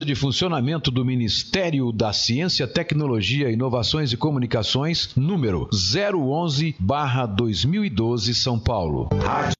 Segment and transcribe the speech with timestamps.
[0.00, 9.08] de funcionamento do Ministério da Ciência, Tecnologia, Inovações e Comunicações, número 011/2012, São Paulo.
[9.20, 9.58] Rádio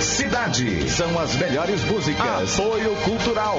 [0.00, 0.88] Cidade.
[0.88, 2.58] São as melhores músicas.
[2.58, 3.58] Apoio Cultural.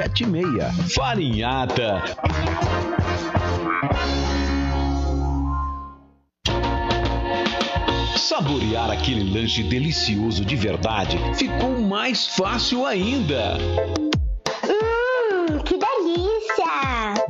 [0.01, 0.95] 76.
[0.95, 2.01] Farinhata.
[8.17, 13.57] Saborear aquele lanche delicioso de verdade ficou mais fácil ainda.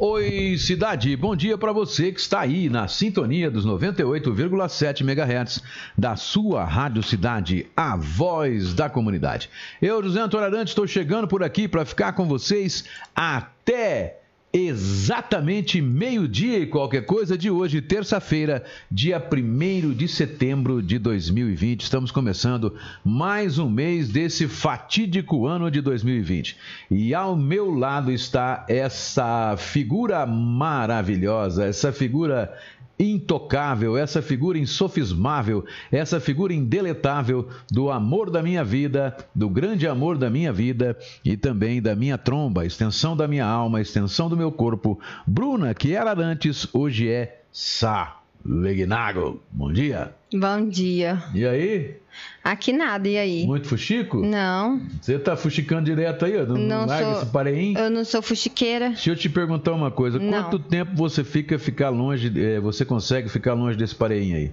[0.00, 1.16] Oi, cidade.
[1.16, 5.62] Bom dia para você que está aí na sintonia dos 98,7 MHz
[5.96, 9.50] da sua Rádio Cidade, a voz da comunidade.
[9.82, 14.20] Eu, José Antônio Arantes, estou chegando por aqui para ficar com vocês até
[14.52, 21.82] exatamente meio-dia e qualquer coisa de hoje, terça-feira, dia 1 de setembro de 2020.
[21.82, 26.56] Estamos começando mais um mês desse fatídico ano de 2020.
[26.90, 32.56] E ao meu lado está essa figura maravilhosa, essa figura
[32.98, 40.18] intocável, essa figura insofismável, essa figura indeletável do amor da minha vida, do grande amor
[40.18, 44.50] da minha vida e também da minha tromba, extensão da minha alma, extensão do meu
[44.50, 44.98] corpo.
[45.26, 48.18] Bruna, que era antes, hoje é Sá.
[48.44, 50.14] Legnago, bom dia.
[50.32, 51.22] Bom dia.
[51.34, 51.96] E aí?
[52.42, 53.46] Aqui nada, e aí?
[53.46, 54.18] Muito fuxico?
[54.18, 54.80] Não.
[55.00, 56.46] Você tá fuxicando direto aí, ó?
[56.46, 57.78] Não, não larga sou, esse pareinho?
[57.78, 58.88] Eu não sou fuxiqueira.
[58.88, 60.18] Deixa eu te perguntar uma coisa.
[60.18, 60.44] Não.
[60.44, 64.52] Quanto tempo você fica ficar longe, é, você consegue ficar longe desse pareinho aí?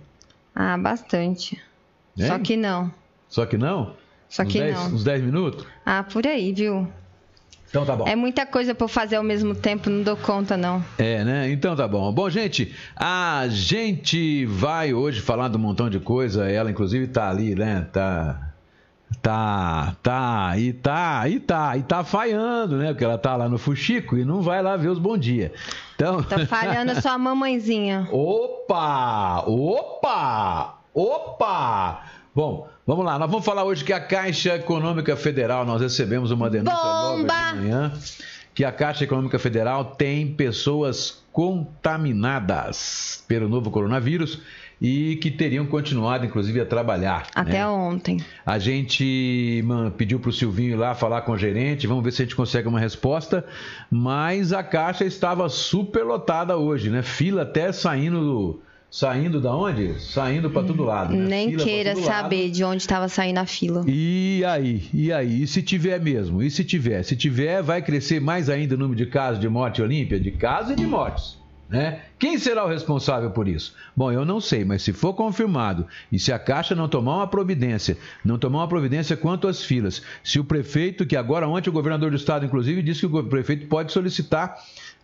[0.53, 1.61] Ah, bastante.
[2.17, 2.27] Hein?
[2.27, 2.91] Só que não.
[3.29, 3.95] Só que não?
[4.29, 4.93] Só uns que dez, não.
[4.93, 5.65] Uns 10 minutos?
[5.85, 6.87] Ah, por aí, viu?
[7.75, 8.07] Então tá bom.
[8.07, 10.81] É muita coisa para fazer ao mesmo tempo, não dou conta não.
[10.97, 11.51] É, né?
[11.51, 12.09] Então tá bom.
[12.13, 16.49] Bom, gente, a gente vai hoje falar de um montão de coisa.
[16.49, 17.85] Ela, inclusive, tá ali, né?
[17.91, 18.51] Tá.
[19.21, 22.87] Tá, tá, e tá, e tá, e tá falhando, né?
[22.87, 25.53] Porque ela tá lá no Fuxico e não vai lá ver os bom dia.
[25.95, 26.21] Então...
[26.23, 28.07] Tá falhando a mamãezinha.
[28.11, 29.43] Opa!
[29.47, 30.79] Opa!
[30.93, 32.03] Opa!
[32.33, 33.17] Bom, vamos lá.
[33.17, 37.33] Nós vamos falar hoje que a Caixa Econômica Federal, nós recebemos uma denúncia Bomba!
[37.33, 37.93] logo de manhã,
[38.53, 44.39] que a Caixa Econômica Federal tem pessoas contaminadas pelo novo coronavírus
[44.81, 47.27] e que teriam continuado, inclusive, a trabalhar.
[47.33, 47.67] Até né?
[47.67, 48.17] ontem.
[48.45, 52.11] A gente man, pediu para o Silvinho ir lá falar com o gerente, vamos ver
[52.11, 53.45] se a gente consegue uma resposta,
[53.89, 57.01] mas a caixa estava super lotada hoje, né?
[57.01, 58.61] Fila até saindo do
[58.95, 59.99] Saindo da onde?
[59.99, 61.13] Saindo para todo lado.
[61.13, 61.27] Né?
[61.27, 62.51] Nem fila queira saber lado.
[62.53, 63.83] de onde estava saindo a fila.
[63.85, 64.87] E aí?
[64.93, 65.43] E aí?
[65.43, 66.41] E se tiver mesmo?
[66.41, 67.03] E se tiver?
[67.03, 70.17] Se tiver, vai crescer mais ainda o número de casos de morte olímpia?
[70.17, 71.37] De casos e de mortes.
[71.67, 72.03] Né?
[72.17, 73.73] Quem será o responsável por isso?
[73.93, 77.27] Bom, eu não sei, mas se for confirmado e se a Caixa não tomar uma
[77.27, 81.73] providência, não tomar uma providência quanto às filas, se o prefeito, que agora ontem o
[81.73, 84.55] governador do estado, inclusive, disse que o prefeito pode solicitar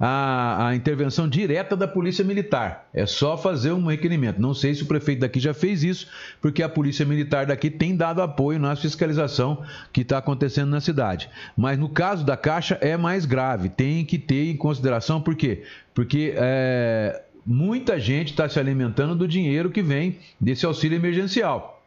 [0.04, 2.90] a, a, intervenção direta da Polícia Militar.
[2.92, 4.42] É só fazer um requerimento.
[4.42, 6.08] Não sei se o prefeito daqui já fez isso,
[6.42, 9.64] porque a Polícia Militar daqui tem dado apoio na fiscalização
[9.94, 11.30] que está acontecendo na cidade.
[11.56, 13.70] Mas no caso da Caixa é mais grave.
[13.70, 15.62] Tem que ter em consideração, por quê?
[15.94, 21.80] Porque é, muita gente está se alimentando do dinheiro que vem desse auxílio emergencial.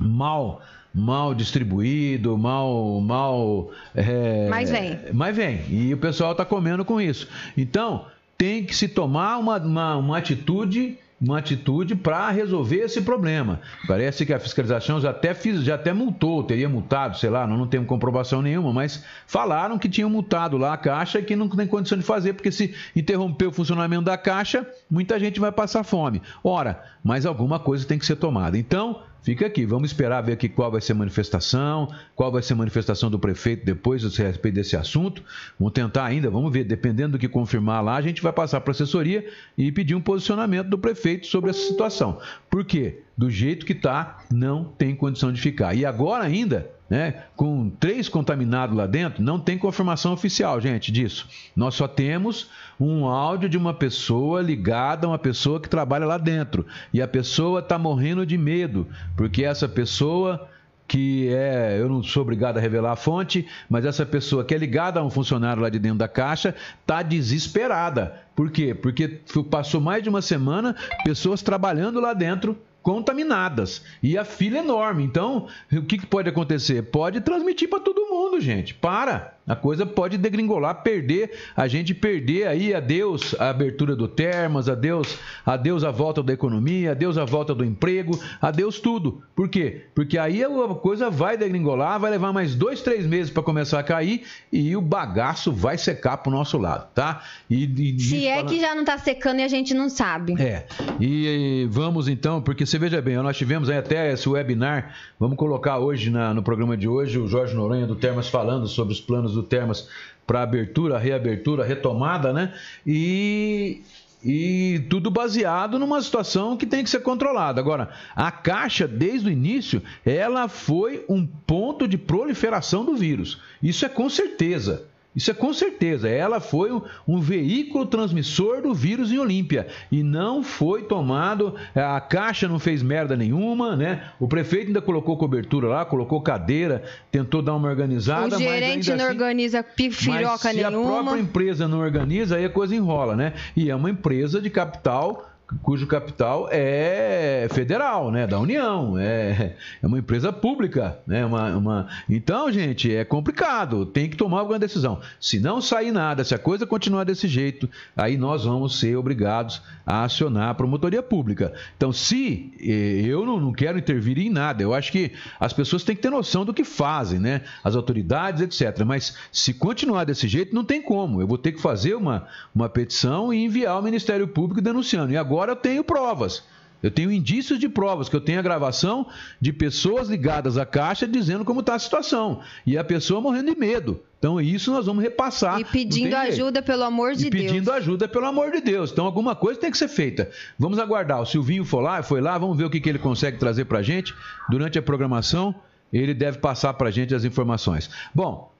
[0.00, 0.62] Mal
[0.94, 3.00] mal distribuído, mal.
[3.00, 4.98] mal é, mas vem.
[5.12, 5.60] Mas vem.
[5.68, 7.28] E o pessoal está comendo com isso.
[7.56, 8.06] Então,
[8.36, 13.60] tem que se tomar uma, uma, uma atitude uma atitude para resolver esse problema.
[13.86, 17.56] Parece que a fiscalização já até, fiz, já até multou, teria multado, sei lá, não,
[17.56, 21.48] não temos comprovação nenhuma, mas falaram que tinham multado lá a Caixa e que não
[21.48, 25.84] tem condição de fazer, porque se interromper o funcionamento da Caixa, muita gente vai passar
[25.84, 26.20] fome.
[26.42, 28.58] Ora, mas alguma coisa tem que ser tomada.
[28.58, 32.54] Então, Fica aqui, vamos esperar ver aqui qual vai ser a manifestação, qual vai ser
[32.54, 35.22] a manifestação do prefeito depois a respeito desse assunto.
[35.58, 38.72] Vamos tentar ainda, vamos ver, dependendo do que confirmar lá, a gente vai passar para
[38.72, 39.24] a assessoria
[39.56, 42.18] e pedir um posicionamento do prefeito sobre essa situação.
[42.50, 43.00] Por quê?
[43.16, 45.72] Do jeito que está, não tem condição de ficar.
[45.74, 51.28] E agora ainda, né, com três contaminados lá dentro, não tem confirmação oficial, gente, disso.
[51.54, 52.50] Nós só temos
[52.84, 56.66] um áudio de uma pessoa ligada a uma pessoa que trabalha lá dentro.
[56.92, 58.86] E a pessoa está morrendo de medo,
[59.16, 60.48] porque essa pessoa
[60.88, 64.58] que é, eu não sou obrigado a revelar a fonte, mas essa pessoa que é
[64.58, 68.20] ligada a um funcionário lá de dentro da caixa está desesperada.
[68.36, 68.74] Por quê?
[68.74, 73.82] Porque passou mais de uma semana pessoas trabalhando lá dentro contaminadas.
[74.02, 75.04] E a fila é enorme.
[75.04, 76.82] Então, o que, que pode acontecer?
[76.82, 78.74] Pode transmitir para todo mundo, gente.
[78.74, 79.34] Para!
[79.46, 85.18] A coisa pode degringolar, perder, a gente perder aí, adeus a abertura do Termas, adeus,
[85.44, 89.20] adeus a volta da economia, adeus a volta do emprego, adeus tudo.
[89.34, 89.82] Por quê?
[89.94, 93.82] Porque aí a coisa vai degringolar, vai levar mais dois, três meses para começar a
[93.82, 94.22] cair
[94.52, 97.22] e o bagaço vai secar para o nosso lado, tá?
[97.50, 100.40] E, e Se é que já não está secando e a gente não sabe.
[100.40, 100.66] É.
[101.00, 105.36] E, e, vamos então, porque você veja bem, nós tivemos aí até esse webinar, vamos
[105.36, 109.00] colocar hoje na, no programa de hoje o Jorge Noronha do Termas falando sobre os
[109.00, 109.88] planos do Termas
[110.26, 112.54] para abertura, reabertura, retomada, né?
[112.86, 113.82] E,
[114.24, 117.60] e tudo baseado numa situação que tem que ser controlada.
[117.60, 123.40] Agora, a Caixa, desde o início, ela foi um ponto de proliferação do vírus.
[123.62, 124.86] Isso é com certeza.
[125.14, 126.08] Isso é com certeza.
[126.08, 126.70] Ela foi
[127.06, 131.54] um, veículo transmissor do vírus em Olímpia e não foi tomado.
[131.74, 134.10] A caixa não fez merda nenhuma, né?
[134.18, 138.36] O prefeito ainda colocou cobertura lá, colocou cadeira, tentou dar uma organizada.
[138.36, 140.82] O gerente não assim, organiza pifiroca mas nenhuma.
[140.82, 143.34] Se a própria empresa não organiza, aí a coisa enrola, né?
[143.54, 145.31] E é uma empresa de capital
[145.62, 151.88] cujo capital é federal, né, da União, é, é uma empresa pública, né, uma, uma...
[152.08, 155.00] então, gente, é complicado, tem que tomar alguma decisão.
[155.20, 159.60] Se não sair nada, se a coisa continuar desse jeito, aí nós vamos ser obrigados
[159.84, 161.52] a acionar a promotoria pública.
[161.76, 165.82] Então, se eh, eu não, não quero intervir em nada, eu acho que as pessoas
[165.82, 168.84] têm que ter noção do que fazem, né, as autoridades, etc.
[168.84, 171.20] Mas se continuar desse jeito, não tem como.
[171.20, 175.12] Eu vou ter que fazer uma, uma petição e enviar ao Ministério Público denunciando.
[175.12, 176.44] E agora agora eu tenho provas.
[176.82, 179.06] Eu tenho indícios de provas, que eu tenho a gravação
[179.40, 182.40] de pessoas ligadas à Caixa dizendo como está a situação.
[182.66, 184.00] E a pessoa morrendo de medo.
[184.18, 185.60] Então, isso nós vamos repassar.
[185.60, 187.44] E pedindo ajuda, pelo amor de e Deus.
[187.44, 188.90] Pedindo ajuda, pelo amor de Deus.
[188.90, 190.30] Então, alguma coisa tem que ser feita.
[190.58, 191.20] Vamos aguardar.
[191.20, 193.78] O Silvinho foi lá, foi lá, vamos ver o que, que ele consegue trazer para
[193.78, 194.12] a gente
[194.48, 195.54] durante a programação.
[195.92, 197.90] Ele deve passar para a gente as informações.
[198.12, 198.51] Bom,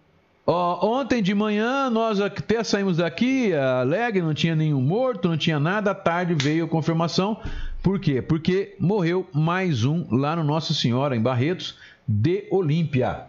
[0.46, 5.92] ontem de manhã nós até saímos daqui, alegre, não tinha nenhum morto, não tinha nada.
[5.92, 7.40] À tarde veio a confirmação.
[7.82, 8.22] Por quê?
[8.22, 13.26] Porque morreu mais um lá no Nossa Senhora, em Barretos, de Olímpia.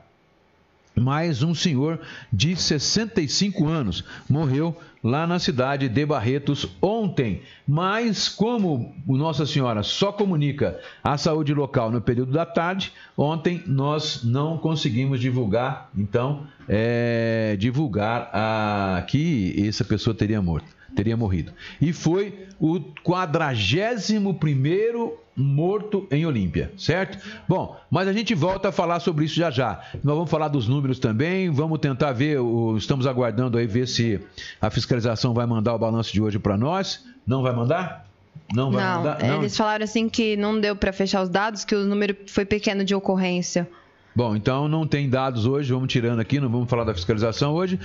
[0.95, 1.99] Mais um senhor
[2.31, 7.41] de 65 anos morreu lá na cidade de Barretos ontem.
[7.67, 14.23] Mas, como Nossa Senhora só comunica a saúde local no período da tarde, ontem nós
[14.23, 21.51] não conseguimos divulgar, então, é, divulgar a, que essa pessoa teria morto teria morrido.
[21.81, 27.17] E foi o 41 primeiro morto em Olímpia, certo?
[27.47, 29.81] Bom, mas a gente volta a falar sobre isso já já.
[30.03, 32.37] Nós vamos falar dos números também, vamos tentar ver,
[32.77, 34.19] estamos aguardando aí ver se
[34.61, 37.03] a fiscalização vai mandar o balanço de hoje para nós.
[37.25, 38.05] Não vai mandar?
[38.53, 39.23] Não vai não, mandar?
[39.23, 42.45] Não, eles falaram assim que não deu para fechar os dados, que o número foi
[42.45, 43.67] pequeno de ocorrência.
[44.15, 47.79] Bom, então não tem dados hoje, vamos tirando aqui, não vamos falar da fiscalização hoje.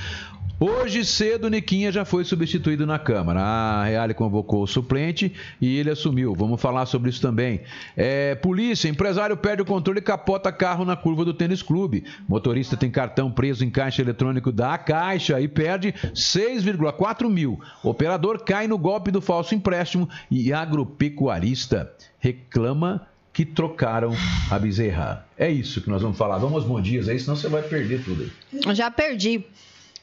[0.61, 3.41] Hoje cedo, Niquinha já foi substituído na Câmara.
[3.41, 6.35] A Reale convocou o suplente e ele assumiu.
[6.35, 7.61] Vamos falar sobre isso também.
[7.97, 12.05] É, polícia, empresário perde o controle e capota carro na curva do tênis clube.
[12.29, 17.61] Motorista tem cartão preso em caixa eletrônico da Caixa e perde 6,4 mil.
[17.85, 24.13] Operador cai no golpe do falso empréstimo e agropecuarista reclama que trocaram
[24.51, 25.25] a bezerra.
[25.39, 26.39] É isso que nós vamos falar.
[26.39, 28.29] Vamos aos bom dias aí, senão você vai perder tudo.
[28.75, 29.45] Já perdi.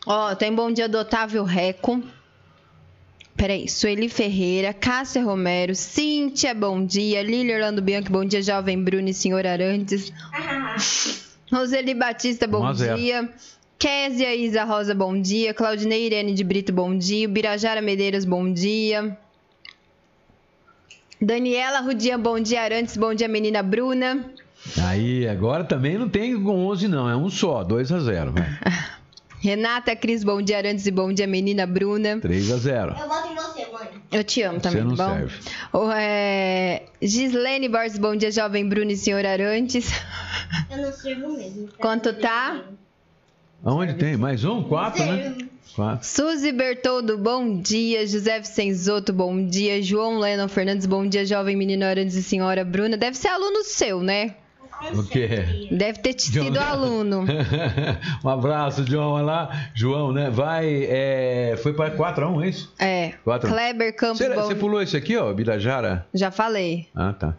[0.05, 2.03] Ó, tem bom dia do Otávio Reco.
[3.35, 7.21] Peraí, Sueli Ferreira, Cássia Romero, Cíntia, bom dia.
[7.21, 8.41] Lili Orlando Bianchi, bom dia.
[8.41, 10.13] Jovem Bruno e Senhor Arantes.
[11.51, 13.29] Roseli Batista, bom dia.
[13.77, 15.53] Késia Isa Rosa, bom dia.
[15.53, 17.27] Claudinei Irene de Brito, bom dia.
[17.27, 19.17] Birajara Medeiros, bom dia.
[21.21, 22.62] Daniela Rudian, bom dia.
[22.62, 23.27] Arantes, bom dia.
[23.27, 24.31] Menina Bruna.
[24.88, 28.33] Aí, agora também não tem com 11 não, é um só, 2 a 0
[29.46, 32.20] Renata, Cris, bom dia, Arantes e bom dia, menina Bruna.
[32.20, 33.88] 3 a 0 Eu voto em você, mãe.
[34.12, 35.14] Eu te amo também, Você não tá bom?
[35.14, 35.40] serve.
[35.72, 36.82] O, é...
[37.00, 39.92] Gislene Borges, bom dia, jovem Bruno e senhor Arantes.
[40.72, 41.70] Eu não sirvo mesmo.
[41.78, 42.64] Quanto tá?
[43.64, 44.18] Aonde tem?
[44.18, 44.64] Mais um?
[44.64, 45.38] Quatro, né?
[45.75, 46.08] Quatro.
[46.08, 48.08] Suzy Bertoldo, bom dia.
[48.08, 49.80] José Vicenzoto, bom dia.
[49.80, 52.98] João Lennon Fernandes, bom dia, jovem menino Arantes e senhora Bruna.
[52.98, 54.34] Deve ser aluno seu, né?
[54.94, 55.67] O quê?
[55.72, 57.25] Deve ter sido aluno.
[58.24, 59.13] um abraço, João.
[59.13, 59.70] Olha lá.
[59.74, 60.29] João, né?
[60.29, 60.86] Vai.
[60.89, 61.58] É...
[61.62, 62.74] Foi para 4x1, é isso?
[62.79, 63.13] É.
[63.24, 63.50] Quatro.
[63.50, 66.05] Kleber Campos, Você, você pulou esse aqui, ó, Birajara?
[66.13, 66.88] Já falei.
[66.96, 67.36] Ah, tá.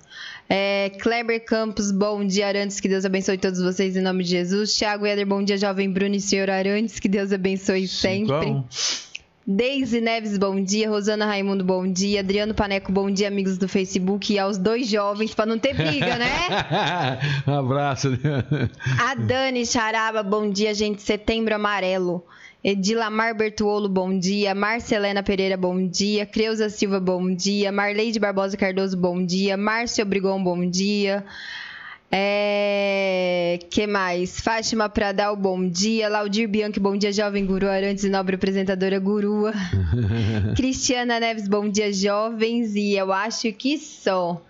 [0.48, 4.76] É, Kleber Campos, bom dia, Arantes, que Deus abençoe todos vocês em nome de Jesus.
[4.76, 8.50] Thiago Eder, bom dia, jovem Bruno e senhor Arantes, que Deus abençoe Cinco sempre.
[8.50, 8.64] um.
[9.48, 10.90] Deise Neves, bom dia.
[10.90, 12.18] Rosana Raimundo, bom dia.
[12.18, 14.32] Adriano Paneco, bom dia, amigos do Facebook.
[14.32, 16.26] E aos dois jovens, para não ter briga, né?
[17.46, 18.08] um abraço.
[18.98, 21.00] A Dani Charaba, bom dia, gente.
[21.00, 22.24] Setembro Amarelo.
[22.64, 24.52] Edilamar Bertuolo, bom dia.
[24.52, 26.26] Marcelena Pereira, bom dia.
[26.26, 27.70] Creuza Silva, bom dia.
[27.70, 29.56] Marleide Barbosa Cardoso, bom dia.
[29.56, 31.24] Márcio Obrigon, bom dia.
[32.10, 33.58] É...
[33.70, 34.40] que mais?
[34.40, 36.08] Fátima Pradal, bom dia.
[36.08, 39.52] Laudir Bianchi, bom dia, jovem guru Arantes e nobre apresentadora Gurua.
[40.56, 42.74] Cristiana Neves, bom dia, jovens.
[42.74, 44.42] E eu acho que só.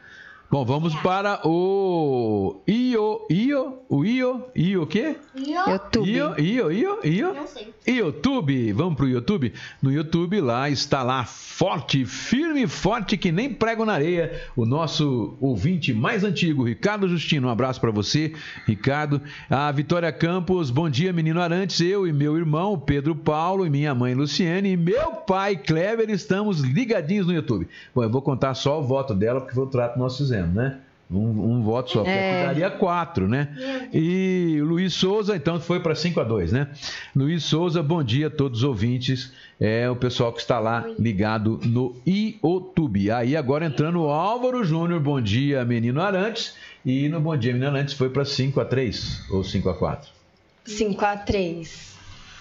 [0.49, 5.17] Bom, vamos para o Io, Io, o Io, Io o quê?
[5.35, 6.09] YouTube.
[6.09, 7.35] Io, Io, Io, Io.
[7.35, 7.75] Não sei.
[7.87, 9.53] YouTube, vamos pro YouTube?
[9.81, 15.37] No YouTube lá está lá forte, firme forte que nem prego na areia, o nosso
[15.41, 17.49] ouvinte mais antigo, Ricardo Justino.
[17.49, 18.35] Um abraço para você,
[18.67, 19.23] Ricardo.
[19.49, 21.81] A Vitória Campos, bom dia, menino Arantes.
[21.81, 26.61] Eu e meu irmão Pedro Paulo e minha mãe Luciene e meu pai Kleber estamos
[26.61, 27.69] ligadinhos no YouTube.
[27.95, 30.78] Bom, eu vou contar só o voto dela porque foi o trato nós fizemos, né?
[31.09, 31.19] Um,
[31.59, 32.47] um voto só, porque É.
[32.47, 33.49] daria quatro, né?
[33.93, 36.66] E o Luiz Souza, então, foi para 5 a 2 né?
[37.14, 39.33] Luiz Souza, bom dia a todos os ouvintes.
[39.61, 43.11] É o pessoal que está lá ligado no YouTube.
[43.12, 46.55] Aí agora entrando o Álvaro Júnior, bom dia, menino Arantes.
[46.85, 50.09] E no Bom Dia Menino Arantes foi para 5 a 3 ou 5 a 4
[50.64, 51.96] 5 a 3.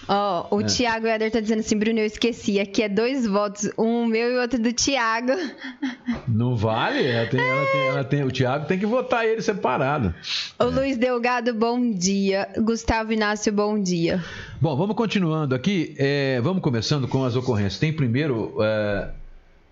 [0.08, 0.64] Ó, o É.
[0.64, 2.60] Thiago Eder tá dizendo assim, Bruno, eu esqueci.
[2.60, 5.32] Aqui é dois votos, um meu e outro do Thiago.
[6.28, 7.04] Não vale?
[7.04, 10.14] Ela tem, ela tem, ela tem- o Thiago tem que votar ele separado.
[10.58, 12.48] O Luiz Delgado, bom dia.
[12.58, 14.22] Gustavo Inácio, bom dia.
[14.60, 15.94] Bom, vamos continuando aqui.
[15.98, 17.78] É, vamos começando com as ocorrências.
[17.78, 18.54] Tem primeiro.
[18.60, 19.08] é,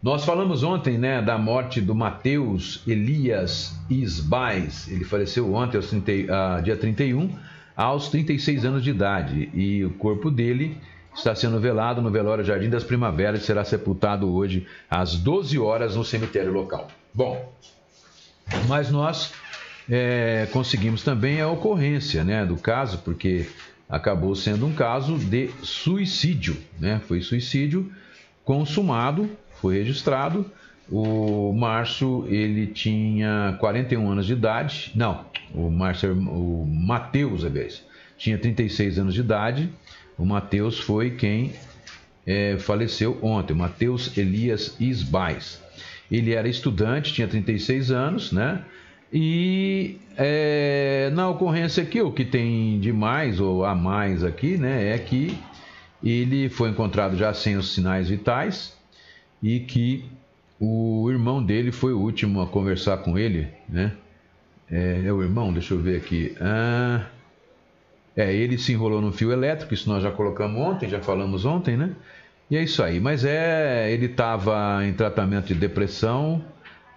[0.02, 4.86] nós falamos ontem né, da morte do Mateus Elias Isbais.
[4.90, 7.30] Ele faleceu ontem, aos 30, e- ah, dia 31,
[7.76, 9.50] aos 36 anos de idade.
[9.52, 10.76] E o corpo dele
[11.14, 15.96] está sendo velado no velório Jardim das Primaveras e será sepultado hoje às 12 horas
[15.96, 16.88] no cemitério local.
[17.12, 17.52] Bom,
[18.68, 19.32] mas nós
[19.88, 23.46] é, conseguimos também a ocorrência né, do caso, porque
[23.88, 26.56] acabou sendo um caso de suicídio.
[26.78, 27.00] Né?
[27.06, 27.92] Foi suicídio
[28.44, 30.50] consumado, foi registrado.
[30.90, 34.92] O Márcio, ele tinha 41 anos de idade.
[34.94, 35.24] Não,
[35.54, 37.82] o Márcio, o Matheus, aliás,
[38.18, 39.70] tinha 36 anos de idade.
[40.18, 41.52] O Matheus foi quem
[42.26, 45.62] é, faleceu ontem, Matheus Elias Isbais.
[46.10, 48.62] Ele era estudante, tinha 36 anos, né?
[49.12, 54.92] E é, na ocorrência aqui, o que tem de mais ou a mais aqui, né,
[54.92, 55.38] é que
[56.02, 58.76] ele foi encontrado já sem os sinais vitais
[59.42, 60.04] e que
[60.60, 63.92] o irmão dele foi o último a conversar com ele, né?
[64.70, 66.34] É, é o irmão, deixa eu ver aqui.
[66.40, 67.06] Ah,
[68.16, 71.76] é, ele se enrolou no fio elétrico, isso nós já colocamos ontem, já falamos ontem,
[71.76, 71.94] né?
[72.50, 73.00] E é isso aí.
[73.00, 76.44] Mas é, ele estava em tratamento de depressão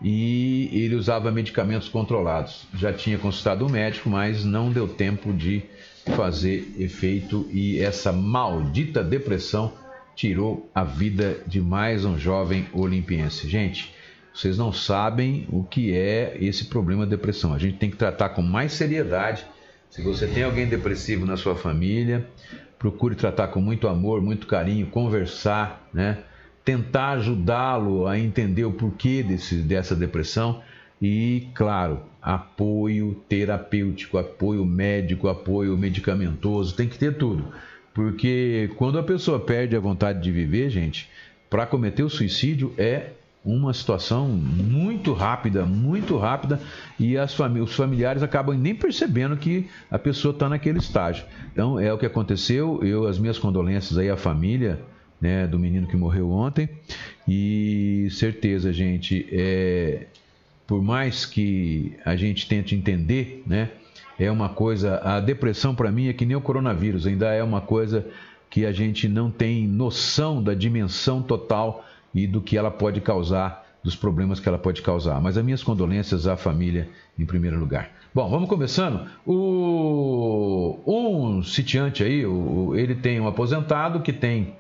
[0.02, 2.68] e ele usava medicamentos controlados.
[2.76, 5.64] Já tinha consultado o médico, mas não deu tempo de
[6.16, 9.74] fazer efeito e essa maldita depressão
[10.18, 13.48] tirou a vida de mais um jovem olimpiense.
[13.48, 13.94] Gente,
[14.34, 17.54] vocês não sabem o que é esse problema de depressão.
[17.54, 19.46] A gente tem que tratar com mais seriedade.
[19.92, 22.28] Se você tem alguém depressivo na sua família,
[22.80, 26.18] procure tratar com muito amor, muito carinho, conversar, né?
[26.66, 30.64] Tentar ajudá-lo a entender o porquê desse, dessa depressão
[31.00, 37.54] e, claro, apoio terapêutico, apoio médico, apoio medicamentoso, tem que ter tudo.
[37.98, 41.10] Porque quando a pessoa perde a vontade de viver, gente,
[41.50, 43.10] para cometer o suicídio é
[43.44, 46.62] uma situação muito rápida, muito rápida,
[47.00, 51.26] e as fami os familiares acabam nem percebendo que a pessoa está naquele estágio.
[51.52, 52.84] Então é o que aconteceu.
[52.84, 54.80] Eu, as minhas condolências aí à família
[55.20, 56.70] né, do menino que morreu ontem,
[57.28, 60.06] e certeza, gente, é,
[60.68, 63.72] por mais que a gente tente entender, né?
[64.20, 65.00] É uma coisa.
[65.04, 68.06] A depressão, para mim, é que nem o coronavírus, ainda é uma coisa
[68.50, 73.66] que a gente não tem noção da dimensão total e do que ela pode causar,
[73.84, 75.22] dos problemas que ela pode causar.
[75.22, 77.92] Mas as minhas condolências à família em primeiro lugar.
[78.14, 79.08] Bom, vamos começando.
[79.26, 84.56] O, um sitiante aí, o, ele tem um aposentado que tem.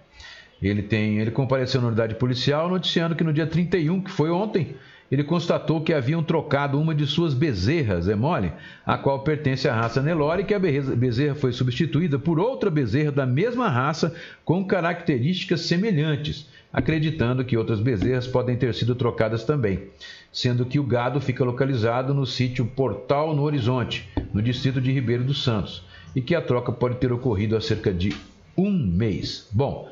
[0.61, 1.19] Ele tem.
[1.19, 4.75] Ele compareceu na unidade policial noticiando que no dia 31, que foi ontem,
[5.11, 8.51] ele constatou que haviam trocado uma de suas bezerras, é mole,
[8.85, 13.25] a qual pertence à raça Nelore, que a bezerra foi substituída por outra bezerra da
[13.25, 19.83] mesma raça com características semelhantes, acreditando que outras bezerras podem ter sido trocadas também,
[20.31, 25.23] sendo que o gado fica localizado no sítio Portal no Horizonte, no distrito de Ribeiro
[25.23, 25.83] dos Santos,
[26.15, 28.13] e que a troca pode ter ocorrido há cerca de
[28.57, 29.47] um mês.
[29.51, 29.89] Bom,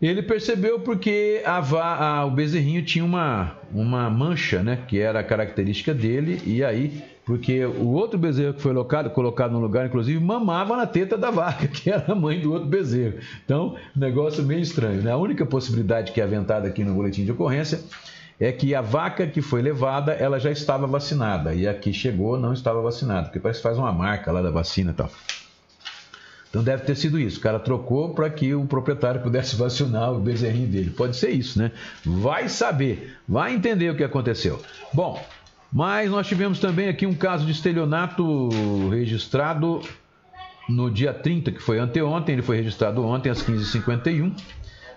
[0.00, 4.78] ele percebeu porque a, a, o bezerrinho tinha uma, uma mancha, né?
[4.86, 6.40] Que era a característica dele.
[6.44, 10.86] E aí, porque o outro bezerro que foi locado, colocado no lugar, inclusive, mamava na
[10.86, 13.18] teta da vaca, que era a mãe do outro bezerro.
[13.44, 15.02] Então, negócio meio estranho.
[15.02, 15.10] Né?
[15.10, 17.80] A única possibilidade que é aventada aqui no boletim de ocorrência
[18.38, 21.54] é que a vaca que foi levada, ela já estava vacinada.
[21.54, 24.50] E a que chegou não estava vacinada, porque parece que faz uma marca lá da
[24.50, 25.10] vacina e tal.
[26.56, 27.38] Então deve ter sido isso.
[27.38, 30.88] O cara trocou para que o proprietário pudesse vacinar o bezerrinho dele.
[30.88, 31.70] Pode ser isso, né?
[32.02, 34.58] Vai saber, vai entender o que aconteceu.
[34.90, 35.22] Bom,
[35.70, 38.48] mas nós tivemos também aqui um caso de estelionato
[38.88, 39.82] registrado
[40.66, 42.32] no dia 30, que foi anteontem.
[42.32, 44.32] Ele foi registrado ontem às 15h51.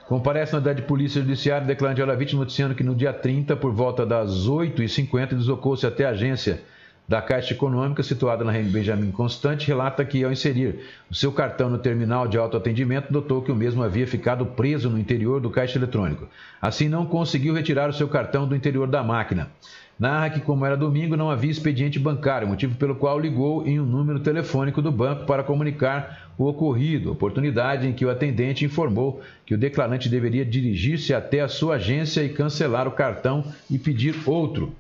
[0.08, 3.74] Comparece na unidade de polícia judiciária declarando a vítima noticiando que no dia 30, por
[3.74, 6.62] volta das 8h50, deslocou-se até a agência
[7.10, 11.68] da Caixa Econômica, situada na Rede Benjamin Constante, relata que, ao inserir o seu cartão
[11.68, 15.80] no terminal de autoatendimento, notou que o mesmo havia ficado preso no interior do caixa
[15.80, 16.28] eletrônico.
[16.62, 19.50] Assim, não conseguiu retirar o seu cartão do interior da máquina.
[19.98, 23.86] Narra que, como era domingo, não havia expediente bancário, motivo pelo qual ligou em um
[23.88, 29.56] número telefônico do banco para comunicar o ocorrido, oportunidade em que o atendente informou que
[29.56, 34.72] o declarante deveria dirigir-se até a sua agência e cancelar o cartão e pedir outro.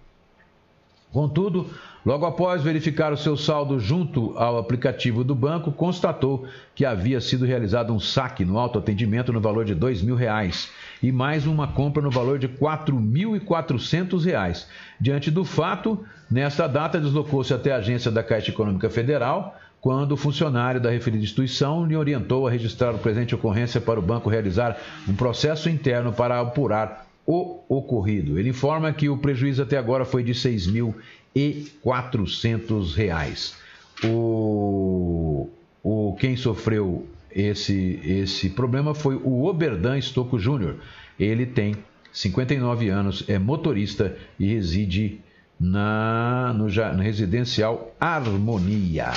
[1.11, 1.69] Contudo,
[2.05, 7.45] Logo após verificar o seu saldo junto ao aplicativo do banco, constatou que havia sido
[7.45, 10.69] realizado um saque no autoatendimento no valor de R$ reais
[11.03, 14.65] e mais uma compra no valor de R$ 4.400.
[14.99, 20.17] Diante do fato, nesta data deslocou-se até a agência da Caixa Econômica Federal, quando o
[20.17, 24.77] funcionário da referida instituição lhe orientou a registrar o presente ocorrência para o banco realizar
[25.07, 28.39] um processo interno para apurar o ocorrido.
[28.39, 33.55] Ele informa que o prejuízo até agora foi de 6.400 reais.
[34.03, 35.47] O,
[35.83, 40.77] o quem sofreu esse esse problema foi o Oberdan Estocco Júnior.
[41.19, 41.75] Ele tem
[42.11, 45.21] 59 anos, é motorista e reside
[45.59, 49.11] na no, no residencial Harmonia.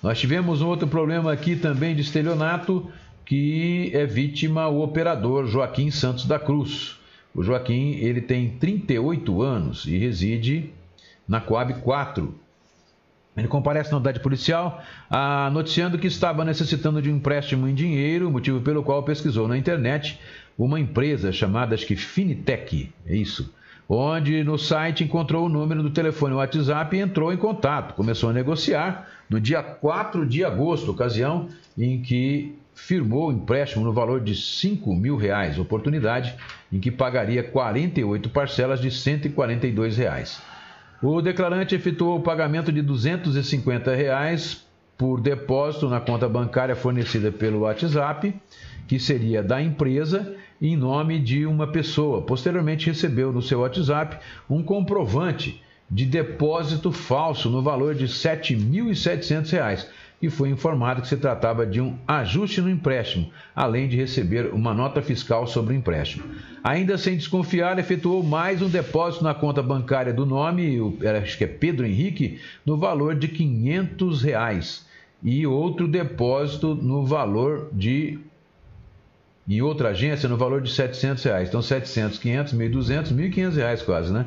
[0.00, 2.88] Nós tivemos um outro problema aqui também de estelionato
[3.24, 6.97] que é vítima o operador Joaquim Santos da Cruz.
[7.34, 10.72] O Joaquim, ele tem 38 anos e reside
[11.28, 12.34] na Coab 4.
[13.36, 18.30] Ele comparece na unidade policial, ah, noticiando que estava necessitando de um empréstimo em dinheiro,
[18.30, 20.18] motivo pelo qual pesquisou na internet
[20.58, 23.54] uma empresa chamada, acho que Finitec, é isso,
[23.88, 27.94] onde no site encontrou o número do telefone WhatsApp e entrou em contato.
[27.94, 33.92] Começou a negociar no dia 4 de agosto, ocasião em que firmou o empréstimo no
[33.92, 36.34] valor de 5 mil reais, oportunidade
[36.72, 40.40] em que pagaria 48 parcelas de 142 reais.
[41.02, 44.64] O declarante efetuou o pagamento de 250 reais
[44.96, 48.32] por depósito na conta bancária fornecida pelo WhatsApp,
[48.86, 52.22] que seria da empresa, em nome de uma pessoa.
[52.22, 55.60] Posteriormente recebeu no seu WhatsApp um comprovante
[55.90, 59.86] de depósito falso no valor de R$ 7.700
[60.20, 64.74] e foi informado que se tratava de um ajuste no empréstimo, além de receber uma
[64.74, 66.24] nota fiscal sobre o empréstimo.
[66.62, 70.76] Ainda sem desconfiar, efetuou mais um depósito na conta bancária do nome,
[71.22, 74.86] acho que é Pedro Henrique, no valor de 500 reais
[75.22, 78.18] e outro depósito no valor de
[79.48, 81.48] em outra agência no valor de 700 reais.
[81.48, 84.26] Então, 700, 500, 1.200, 1.500 reais quase, né?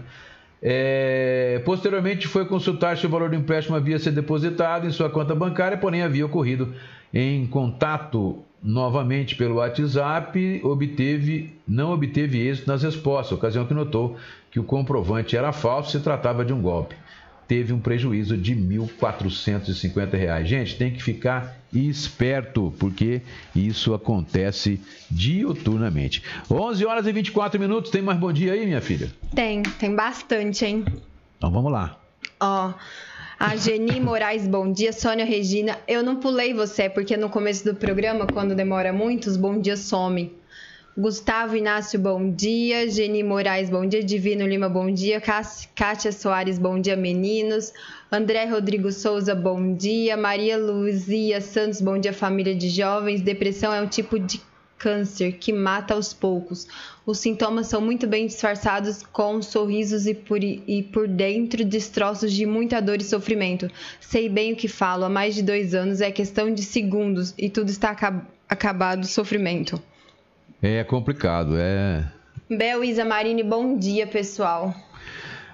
[0.62, 5.34] É, posteriormente, foi consultar se o valor do empréstimo havia sido depositado em sua conta
[5.34, 6.74] bancária, porém havia ocorrido
[7.14, 14.16] em contato novamente pelo WhatsApp, obteve, não obteve êxito nas respostas, ocasião que notou
[14.52, 16.96] que o comprovante era falso e se tratava de um golpe
[17.52, 20.46] teve um prejuízo de R$ 1.450.
[20.46, 26.24] Gente, tem que ficar esperto, porque isso acontece diuturnamente.
[26.50, 27.92] 11 horas e 24 minutos.
[27.92, 29.12] Tem mais bom dia aí, minha filha?
[29.36, 30.86] Tem, tem bastante, hein?
[31.38, 32.00] Então vamos lá.
[32.40, 32.74] Ó.
[33.38, 34.94] A Geni Moraes, bom dia.
[34.94, 39.36] Sônia Regina, eu não pulei você, porque no começo do programa, quando demora muito, os
[39.36, 40.32] bom dias somem.
[40.98, 42.90] Gustavo Inácio, bom dia.
[42.90, 44.04] Geni Moraes, bom dia.
[44.04, 45.22] Divino Lima, bom dia.
[45.22, 47.72] Kátia Soares, bom dia, meninos.
[48.12, 50.18] André Rodrigo Souza, bom dia.
[50.18, 53.22] Maria Luzia Santos, bom dia, família de jovens.
[53.22, 54.42] Depressão é um tipo de
[54.78, 56.68] câncer que mata aos poucos.
[57.06, 62.46] Os sintomas são muito bem disfarçados com sorrisos e por, e por dentro destroços de
[62.46, 63.72] muita dor e sofrimento.
[64.02, 67.50] Sei bem o que falo, há mais de dois anos é questão de segundos e
[67.50, 67.96] tudo está
[68.50, 69.82] acabado sofrimento.
[70.62, 72.06] É complicado, é.
[72.48, 74.76] Bel Isa Marine, bom dia, pessoal.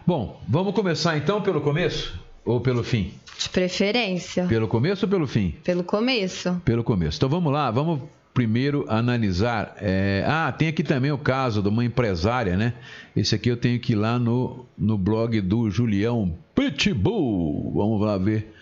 [0.05, 3.13] Bom, vamos começar então pelo começo ou pelo fim?
[3.39, 4.45] De preferência.
[4.47, 5.55] Pelo começo ou pelo fim?
[5.63, 6.61] Pelo começo.
[6.65, 7.17] Pelo começo.
[7.17, 8.01] Então vamos lá, vamos
[8.33, 9.77] primeiro analisar.
[9.79, 10.25] É...
[10.27, 12.73] Ah, tem aqui também o caso de uma empresária, né?
[13.15, 17.71] Esse aqui eu tenho que ir lá no, no blog do Julião Pitbull.
[17.73, 18.53] Vamos lá ver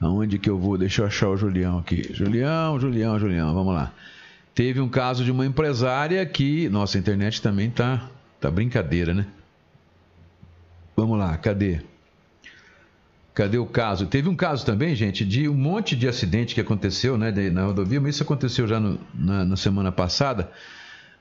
[0.00, 0.76] aonde que eu vou.
[0.76, 2.12] Deixa eu achar o Julião aqui.
[2.12, 3.54] Julião, Julião, Julião.
[3.54, 3.92] Vamos lá.
[4.54, 6.68] Teve um caso de uma empresária que.
[6.68, 8.08] Nossa, a internet também tá,
[8.40, 9.26] tá brincadeira, né?
[10.94, 11.80] Vamos lá, cadê?
[13.34, 14.06] Cadê o caso?
[14.06, 17.98] Teve um caso também, gente, de um monte de acidente que aconteceu né, na rodovia,
[17.98, 20.50] mas isso aconteceu já no, na, na, semana passada.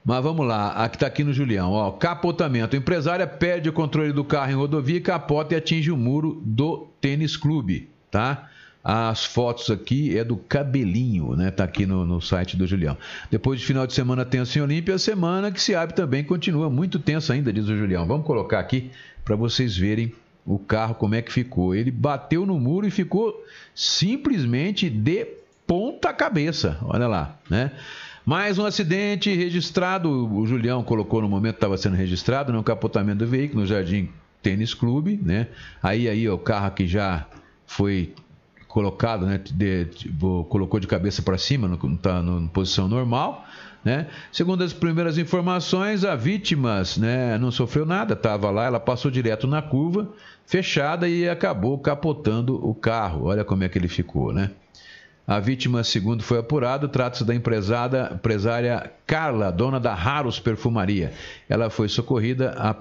[0.04, 1.72] Mas vamos lá, aqui está aqui no Julião.
[1.72, 2.76] Ó, capotamento.
[2.76, 6.90] A empresária perde o controle do carro em rodovia, capota e atinge o muro do
[7.00, 8.50] tênis clube, tá?
[8.84, 11.52] As fotos aqui é do cabelinho, né?
[11.52, 12.98] Tá aqui no, no site do Julião.
[13.30, 16.70] Depois de final de semana tensa em Olímpia, a semana que se abre também continua
[16.70, 18.08] muito tensa ainda, diz o Julião.
[18.08, 18.90] Vamos colocar aqui
[19.24, 20.14] para vocês verem
[20.46, 21.76] o carro como é que ficou.
[21.76, 25.28] Ele bateu no muro e ficou simplesmente de
[25.68, 26.78] ponta cabeça.
[26.82, 27.72] Olha lá, né?
[28.26, 33.20] Mais um acidente registrado, o Julião colocou no momento que estava sendo registrado, no capotamento
[33.20, 34.10] do veículo no Jardim
[34.42, 35.48] Tênis Clube, né?
[35.82, 37.26] Aí aí ó, o carro que já
[37.66, 38.14] foi
[38.72, 39.88] colocado, né, de,
[40.50, 43.46] colocou de cabeça para cima, não está na posição normal.
[43.84, 44.08] Né?
[44.32, 49.48] Segundo as primeiras informações, a vítima né, não sofreu nada, estava lá, ela passou direto
[49.48, 50.08] na curva,
[50.46, 53.26] fechada e acabou capotando o carro.
[53.26, 54.52] Olha como é que ele ficou, né?
[55.28, 61.14] A vítima, segundo foi apurado, trata-se da empresária Carla, dona da Raros Perfumaria.
[61.48, 62.76] Ela foi socorrida a,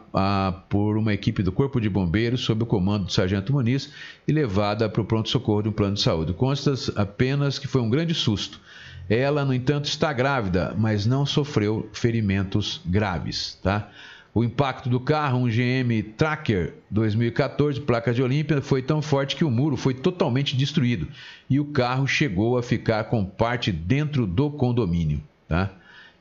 [0.49, 3.93] a, por uma equipe do Corpo de Bombeiros sob o comando do Sargento Muniz
[4.27, 6.33] e levada para o pronto-socorro um plano de saúde.
[6.33, 8.61] Consta apenas que foi um grande susto.
[9.09, 13.59] Ela, no entanto, está grávida, mas não sofreu ferimentos graves.
[13.63, 13.91] Tá?
[14.33, 19.45] O impacto do carro, um GM Tracker 2014, placa de Olímpia, foi tão forte que
[19.45, 21.09] o muro foi totalmente destruído
[21.49, 25.21] e o carro chegou a ficar com parte dentro do condomínio.
[25.49, 25.71] Tá?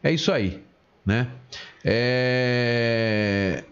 [0.02, 0.60] É isso aí.
[1.06, 1.28] Né?
[1.86, 3.64] É...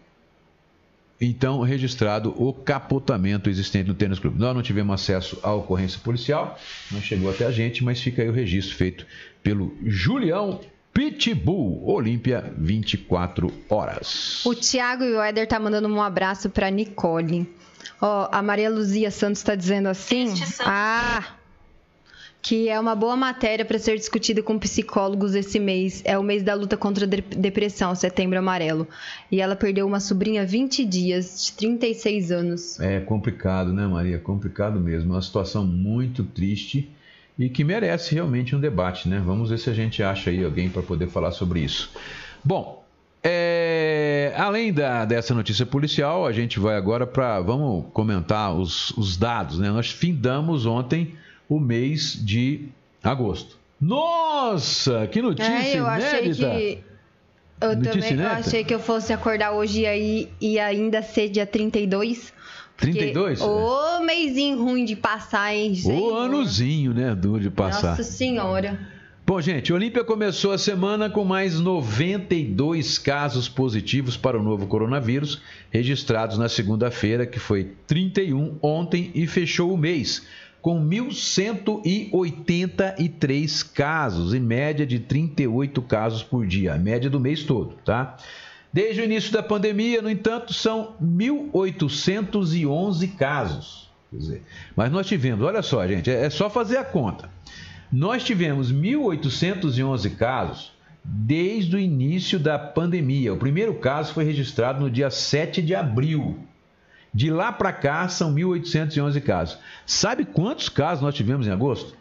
[1.19, 4.39] Então, registrado o capotamento existente no Tênis Clube.
[4.39, 6.59] Nós não tivemos acesso à ocorrência policial,
[6.91, 9.03] não chegou até a gente, mas fica aí o registro feito
[9.41, 10.59] pelo Julião
[10.97, 14.43] Pitbull, Olímpia, 24 horas.
[14.43, 17.47] O Thiago e o Éder tá mandando um abraço para Nicole.
[18.01, 20.33] Ó, a Maria Luzia Santos está dizendo assim:
[20.65, 21.23] "Ah,
[22.41, 26.01] que é uma boa matéria para ser discutida com psicólogos esse mês.
[26.03, 28.87] É o mês da luta contra a depressão, setembro amarelo.
[29.31, 32.79] E ela perdeu uma sobrinha 20 dias, de 36 anos.
[32.79, 34.17] É complicado, né, Maria?
[34.17, 35.11] Complicado mesmo.
[35.11, 36.89] É uma situação muito triste
[37.37, 39.21] e que merece realmente um debate, né?
[39.23, 41.91] Vamos ver se a gente acha aí alguém para poder falar sobre isso.
[42.43, 42.83] Bom,
[43.23, 47.39] é, além da, dessa notícia policial, a gente vai agora para.
[47.41, 49.69] Vamos comentar os, os, dados, né?
[49.69, 51.15] Nós findamos ontem
[51.47, 52.69] o mês de
[53.03, 53.57] agosto.
[53.79, 56.49] Nossa, que notícia é, eu inédita!
[56.49, 56.87] Achei que...
[57.59, 61.27] Eu notícia também eu achei que eu fosse acordar hoje e aí e ainda ser
[61.27, 62.31] dia 32
[62.77, 63.41] 32?
[63.41, 65.99] Ô, mêsinho ruim de passar, hein, gente?
[65.99, 67.89] O anozinho, né, duro de passar.
[67.89, 68.79] Nossa senhora.
[69.25, 75.41] Bom, gente, Olímpia começou a semana com mais 92 casos positivos para o novo coronavírus,
[75.69, 80.25] registrados na segunda-feira, que foi 31 ontem, e fechou o mês
[80.61, 87.75] com 1.183 casos, em média de 38 casos por dia, a média do mês todo,
[87.83, 88.15] tá?
[88.77, 93.89] Desde o início da pandemia, no entanto, são 1.811 casos.
[94.13, 94.43] Dizer,
[94.75, 97.27] mas nós tivemos, olha só, gente, é só fazer a conta.
[97.91, 100.71] Nós tivemos 1.811 casos
[101.03, 103.33] desde o início da pandemia.
[103.33, 106.37] O primeiro caso foi registrado no dia 7 de abril.
[107.11, 109.57] De lá para cá são 1.811 casos.
[109.87, 111.97] Sabe quantos casos nós tivemos em agosto?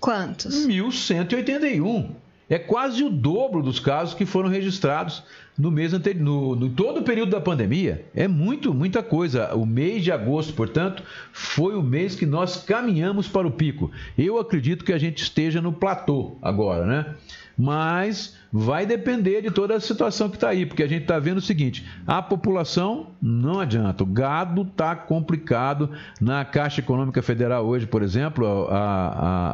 [0.00, 0.66] Quantos?
[0.66, 2.12] 1.181.
[2.48, 5.22] É quase o dobro dos casos que foram registrados
[5.58, 8.06] no mês anterior, no, no, todo o período da pandemia.
[8.14, 9.54] É muito, muita coisa.
[9.54, 13.90] O mês de agosto, portanto, foi o mês que nós caminhamos para o pico.
[14.16, 17.14] Eu acredito que a gente esteja no platô agora, né?
[17.60, 21.38] Mas vai depender de toda a situação que está aí, porque a gente está vendo
[21.38, 25.90] o seguinte: a população não adianta, o gado está complicado.
[26.20, 29.50] Na Caixa Econômica Federal hoje, por exemplo, a, a,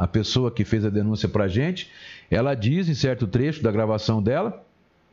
[0.00, 1.90] a, a pessoa que fez a denúncia para a gente,
[2.34, 4.64] ela diz em certo trecho da gravação dela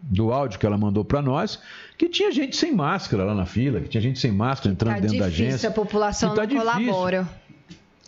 [0.02, 1.60] do áudio que ela mandou para nós,
[1.98, 5.00] que tinha gente sem máscara lá na fila, que tinha gente sem máscara entrando tá
[5.00, 5.70] dentro da difícil, agência.
[5.70, 6.74] A população tá não difícil.
[6.74, 7.30] colabora.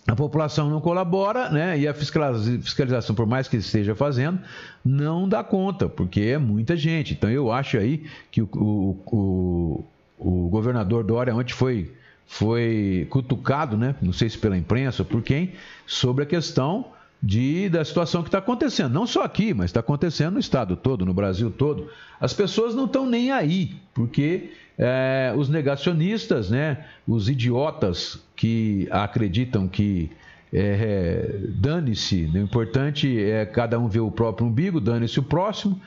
[0.05, 1.79] A população não colabora, né?
[1.79, 4.39] E a fiscalização, por mais que esteja fazendo,
[4.83, 7.13] não dá conta, porque é muita gente.
[7.13, 9.85] Então eu acho aí que o, o, o,
[10.17, 11.93] o governador Dória ontem foi,
[12.25, 13.95] foi cutucado, né?
[14.01, 15.53] Não sei se pela imprensa ou por quem,
[15.85, 16.87] sobre a questão
[17.23, 18.91] de, da situação que está acontecendo.
[18.91, 21.89] Não só aqui, mas está acontecendo no estado todo, no Brasil todo.
[22.19, 29.69] As pessoas não estão nem aí, porque é, os negacionistas, né, os idiotas que acreditam
[29.69, 30.11] que
[30.51, 35.79] é, dane-se, o importante é cada um ver o próprio umbigo, dane-se o próximo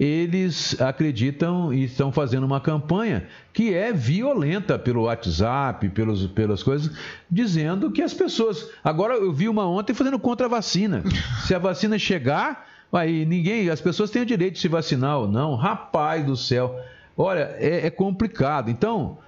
[0.00, 6.90] eles acreditam e estão fazendo uma campanha que é violenta pelo WhatsApp, pelos, pelas coisas,
[7.30, 8.70] dizendo que as pessoas.
[8.82, 11.04] Agora eu vi uma ontem fazendo contra a vacina.
[11.46, 15.28] Se a vacina chegar, aí ninguém, as pessoas têm o direito de se vacinar ou
[15.28, 15.54] não.
[15.54, 16.80] Rapaz do céu,
[17.14, 18.70] olha, é, é complicado.
[18.70, 19.18] Então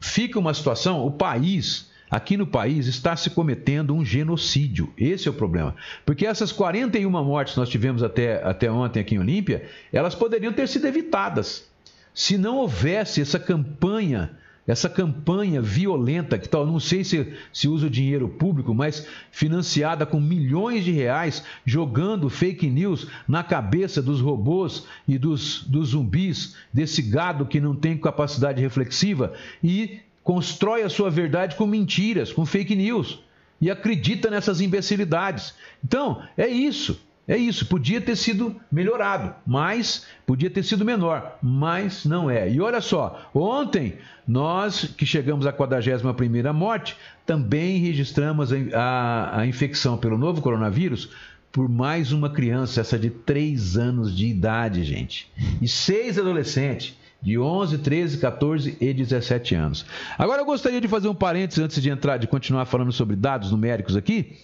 [0.00, 4.92] fica uma situação, o país Aqui no país está se cometendo um genocídio.
[4.96, 5.74] Esse é o problema.
[6.04, 10.52] Porque essas 41 mortes que nós tivemos até, até ontem aqui em Olímpia, elas poderiam
[10.52, 11.68] ter sido evitadas.
[12.14, 14.30] Se não houvesse essa campanha,
[14.66, 20.06] essa campanha violenta, que tal, não sei se, se usa o dinheiro público, mas financiada
[20.06, 26.56] com milhões de reais, jogando fake news na cabeça dos robôs e dos, dos zumbis,
[26.72, 32.44] desse gado que não tem capacidade reflexiva, e constrói a sua verdade com mentiras, com
[32.44, 33.20] fake news
[33.60, 35.54] e acredita nessas imbecilidades.
[35.82, 37.00] Então, é isso.
[37.28, 42.48] É isso, podia ter sido melhorado, mas podia ter sido menor, mas não é.
[42.48, 49.46] E olha só, ontem nós que chegamos à 41ª morte, também registramos a, a, a
[49.46, 51.10] infecção pelo novo coronavírus
[51.50, 55.28] por mais uma criança, essa de 3 anos de idade, gente,
[55.60, 56.94] e seis adolescentes
[57.26, 59.84] de 11, 13, 14 e 17 anos.
[60.16, 63.50] Agora eu gostaria de fazer um parênteses antes de entrar, de continuar falando sobre dados
[63.50, 64.36] numéricos aqui.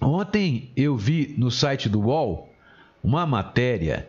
[0.00, 2.48] Ontem eu vi no site do UOL
[3.04, 4.08] uma matéria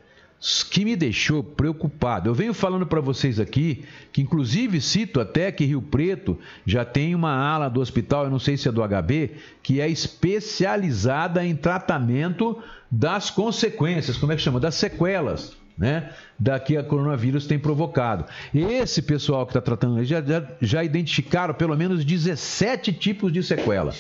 [0.72, 2.30] que me deixou preocupado.
[2.30, 7.13] Eu venho falando para vocês aqui, que inclusive cito até que Rio Preto já tem
[7.13, 11.58] uma ala do hospital, eu não sei se é do HB, que é especializada em
[11.58, 12.58] tratamento
[12.89, 14.62] das consequências, como é que chama?
[14.62, 18.25] Das sequelas né, da que a coronavírus tem provocado.
[18.53, 23.93] Esse pessoal que está tratando já, já, já identificaram pelo menos 17 tipos de sequela.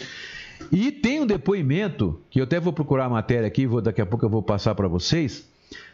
[0.73, 4.05] E tem um depoimento, que eu até vou procurar a matéria aqui, vou, daqui a
[4.05, 5.47] pouco eu vou passar para vocês,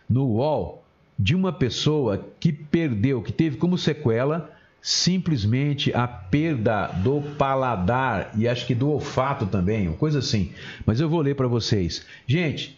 [0.09, 0.83] no UOL,
[1.17, 8.47] de uma pessoa que perdeu, que teve como sequela simplesmente a perda do paladar e
[8.47, 10.51] acho que do olfato também, uma coisa assim.
[10.85, 12.05] Mas eu vou ler para vocês.
[12.27, 12.77] Gente,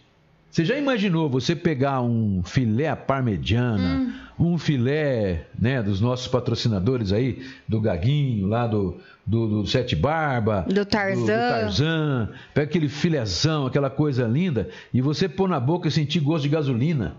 [0.50, 4.52] você já imaginou você pegar um filé à parmegiana, hum.
[4.52, 10.64] um filé né, dos nossos patrocinadores aí, do Gaguinho, lá do, do, do Sete Barba,
[10.68, 11.20] do Tarzan.
[11.20, 15.90] Do, do Tarzan, pega aquele filézão, aquela coisa linda, e você pôr na boca e
[15.90, 17.16] sentir gosto de gasolina.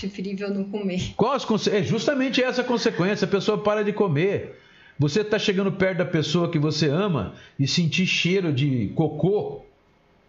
[0.00, 1.12] Preferível não comer.
[1.14, 1.36] Qual.
[1.70, 4.58] É justamente essa a consequência, a pessoa para de comer.
[4.98, 9.62] Você está chegando perto da pessoa que você ama e sentir cheiro de cocô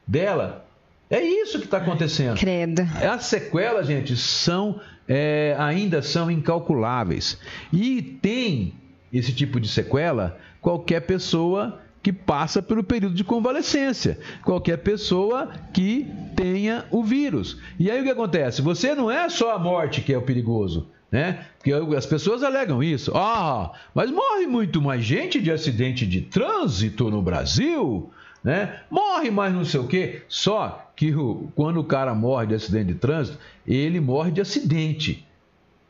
[0.08, 0.66] dela,
[1.12, 2.38] é isso que está acontecendo.
[2.40, 2.82] Credo.
[3.12, 7.38] As sequelas, gente, são é, ainda são incalculáveis.
[7.72, 8.74] E tem
[9.12, 16.08] esse tipo de sequela qualquer pessoa que passa pelo período de convalescência, qualquer pessoa que
[16.36, 17.60] tenha o vírus.
[17.78, 18.62] E aí o que acontece?
[18.62, 21.46] Você não é só a morte que é o perigoso, né?
[21.58, 23.12] Porque as pessoas alegam isso.
[23.14, 28.10] Ah, mas morre muito mais gente de acidente de trânsito no Brasil,
[28.44, 28.82] né?
[28.90, 30.24] Morre mais não sei o quê.
[30.28, 31.14] Só que
[31.56, 35.26] quando o cara morre de acidente de trânsito, ele morre de acidente,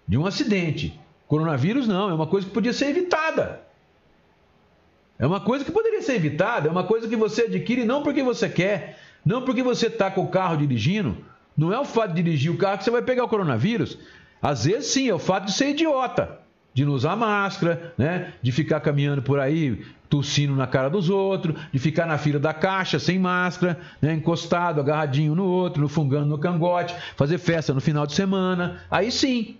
[0.08, 1.00] de um acidente.
[1.28, 3.62] Coronavírus não, é uma coisa que podia ser evitada.
[5.18, 8.24] É uma coisa que poderia ser evitada, é uma coisa que você adquire não porque
[8.24, 11.18] você quer, não porque você está com o carro dirigindo.
[11.56, 13.98] Não é o fato de dirigir o carro que você vai pegar o coronavírus.
[14.42, 16.40] Às vezes sim, é o fato de ser idiota,
[16.74, 18.34] de não usar máscara, né?
[18.42, 22.54] de ficar caminhando por aí tossindo na cara dos outros, de ficar na fila da
[22.54, 24.14] caixa sem máscara, né?
[24.14, 28.82] encostado, agarradinho no outro, no fungando no cangote, fazer festa no final de semana.
[28.90, 29.58] Aí sim,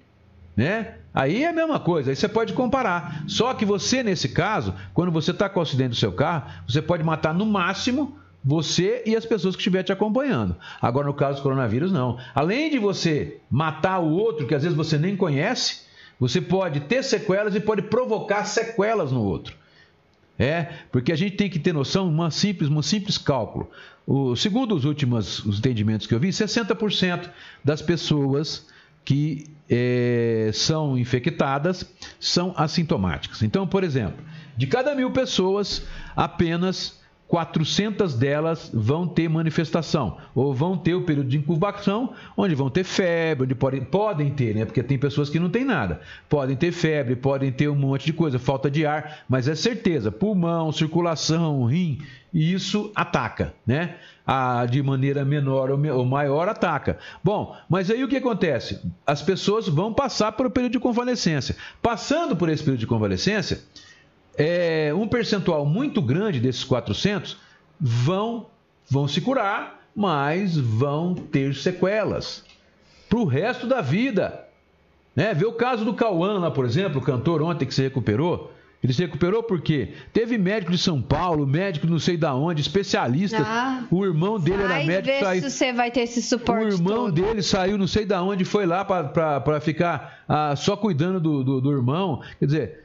[0.56, 0.95] né?
[1.13, 3.24] Aí é a mesma coisa, aí você pode comparar.
[3.28, 6.82] Só que você, nesse caso, quando você está com o acidente do seu carro, você
[6.82, 10.56] pode matar no máximo você e as pessoas que estiver te acompanhando.
[10.82, 12.17] Agora, no caso do coronavírus, não.
[12.34, 15.82] Além de você matar o outro, que às vezes você nem conhece,
[16.21, 19.55] você pode ter sequelas e pode provocar sequelas no outro.
[20.38, 23.71] É, porque a gente tem que ter noção, uma simples, um simples cálculo.
[24.05, 27.27] O, segundo os últimos os entendimentos que eu vi, 60%
[27.63, 28.67] das pessoas
[29.03, 33.41] que é, são infectadas são assintomáticas.
[33.41, 34.23] Então, por exemplo,
[34.55, 37.00] de cada mil pessoas, apenas
[37.31, 42.83] 400 delas vão ter manifestação, ou vão ter o período de incubação, onde vão ter
[42.83, 44.65] febre, onde podem, podem ter, né?
[44.65, 46.01] Porque tem pessoas que não têm nada.
[46.27, 50.11] Podem ter febre, podem ter um monte de coisa, falta de ar, mas é certeza,
[50.11, 52.01] pulmão, circulação, rim,
[52.33, 53.95] isso ataca, né?
[54.27, 56.97] A, de maneira menor ou maior ataca.
[57.23, 58.81] Bom, mas aí o que acontece?
[59.07, 61.55] As pessoas vão passar um período de convalescência.
[61.81, 63.61] Passando por esse período de convalescência,
[64.37, 67.37] é, um percentual muito grande desses 400
[67.79, 68.47] vão,
[68.89, 72.43] vão se curar, mas vão ter sequelas
[73.09, 74.47] para o resto da vida.
[75.13, 75.33] Né?
[75.33, 78.53] Vê o caso do Cauã lá, por exemplo, o cantor ontem que se recuperou.
[78.83, 83.43] Ele se recuperou porque teve médico de São Paulo, médico não sei da onde, especialista.
[83.45, 85.05] Ah, o irmão dele era médico.
[85.05, 86.65] Ver saiu, se você vai ter esse suporte.
[86.65, 87.11] O irmão todo.
[87.11, 91.61] dele saiu não sei da onde, foi lá para ficar ah, só cuidando do, do,
[91.61, 92.23] do irmão.
[92.39, 92.79] Quer dizer,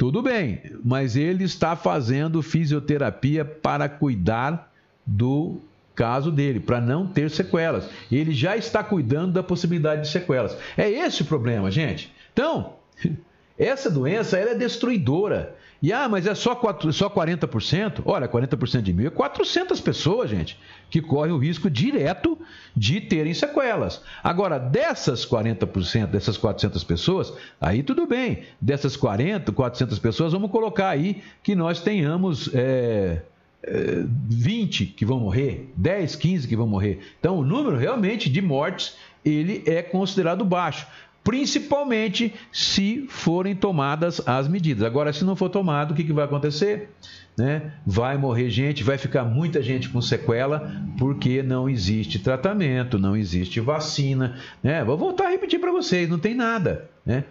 [0.00, 4.72] tudo bem, mas ele está fazendo fisioterapia para cuidar
[5.04, 5.60] do
[5.94, 7.86] caso dele, para não ter sequelas.
[8.10, 10.56] Ele já está cuidando da possibilidade de sequelas.
[10.74, 12.10] É esse o problema, gente.
[12.32, 12.76] Então,
[13.58, 15.54] essa doença ela é destruidora.
[15.82, 18.02] E ah, mas é só, 4, só 40%?
[18.04, 20.58] Olha, 40% de mil é 400 pessoas, gente,
[20.90, 22.38] que correm o risco direto
[22.76, 24.02] de terem sequelas.
[24.22, 28.44] Agora, dessas 40%, dessas 400 pessoas, aí tudo bem.
[28.60, 32.50] Dessas 40, 400 pessoas, vamos colocar aí que nós tenhamos.
[32.54, 33.22] É,
[33.62, 37.00] 20 que vão morrer, 10, 15 que vão morrer.
[37.18, 40.86] Então, o número realmente de mortes ele é considerado baixo
[41.22, 44.84] principalmente se forem tomadas as medidas.
[44.84, 46.90] Agora, se não for tomado, o que, que vai acontecer?
[47.36, 47.72] Né?
[47.86, 53.60] Vai morrer gente, vai ficar muita gente com sequela, porque não existe tratamento, não existe
[53.60, 54.38] vacina.
[54.62, 54.84] Né?
[54.84, 56.90] Vou voltar a repetir para vocês: não tem nada.
[57.04, 57.24] Né?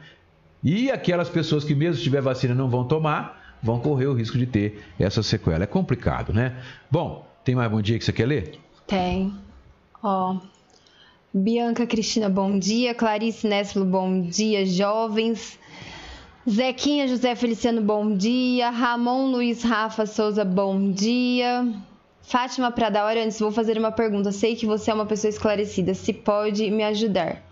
[0.64, 4.38] E aquelas pessoas que, mesmo se tiver vacina, não vão tomar, vão correr o risco
[4.38, 5.64] de ter essa sequela.
[5.64, 6.56] É complicado, né?
[6.92, 8.60] Bom, tem mais bom dia que você quer ler?
[8.88, 9.34] Tem.
[10.02, 10.42] Ó, oh,
[11.32, 12.96] Bianca Cristina, bom dia.
[12.96, 14.66] Clarice Néslo, bom dia.
[14.66, 15.60] Jovens.
[16.50, 18.72] Zequinha José Feliciano, bom dia.
[18.72, 21.72] Ramon Luiz Rafa Souza, bom dia.
[22.24, 24.32] Fátima Pradaura, antes vou fazer uma pergunta.
[24.32, 25.94] Sei que você é uma pessoa esclarecida.
[25.94, 27.44] Se pode me ajudar?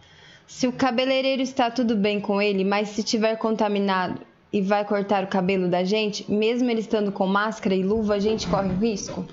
[0.47, 5.23] Se o cabeleireiro está tudo bem com ele, mas se tiver contaminado e vai cortar
[5.23, 8.79] o cabelo da gente, mesmo ele estando com máscara e luva, a gente corre um
[8.79, 9.23] risco?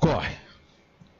[0.00, 0.47] Corre.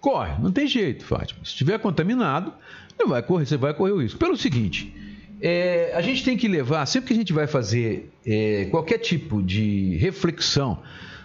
[0.01, 1.41] Corre, não tem jeito, Fátima.
[1.45, 2.53] Se estiver contaminado,
[2.99, 4.19] não vai correr, você vai correr o risco.
[4.19, 4.95] Pelo seguinte,
[5.41, 9.43] é, a gente tem que levar, sempre que a gente vai fazer é, qualquer tipo
[9.43, 10.79] de reflexão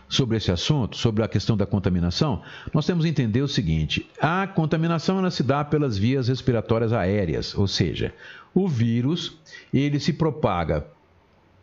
[0.07, 4.45] sobre esse assunto, sobre a questão da contaminação, nós temos que entender o seguinte: a
[4.45, 8.13] contaminação ela se dá pelas vias respiratórias aéreas, ou seja,
[8.53, 9.37] o vírus
[9.73, 10.85] ele se propaga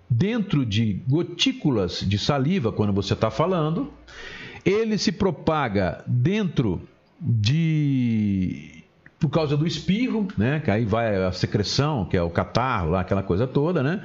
[0.08, 3.92] dentro de gotículas de saliva quando você está falando,
[4.64, 6.82] ele se propaga dentro
[7.20, 8.82] de
[9.18, 10.60] por causa do espirro, né?
[10.60, 14.02] Que aí vai a secreção, que é o catarro, lá, aquela coisa toda, né?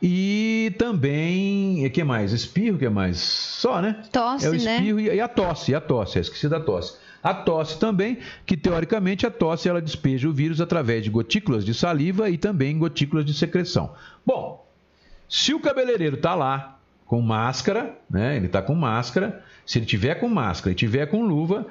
[0.00, 2.32] E também, o que mais?
[2.32, 3.18] Espirro, que é mais?
[3.18, 4.02] Só, né?
[4.12, 4.58] Tosse, É o né?
[4.58, 5.16] espirro né?
[5.16, 6.96] e a tosse, e a tosse, esqueci da tosse.
[7.22, 11.72] A tosse também, que teoricamente a tosse ela despeja o vírus através de gotículas de
[11.72, 13.94] saliva e também gotículas de secreção.
[14.24, 14.64] Bom,
[15.28, 18.36] se o cabeleireiro está lá com máscara, né?
[18.36, 19.42] Ele está com máscara.
[19.64, 21.66] Se ele tiver com máscara e tiver com luva,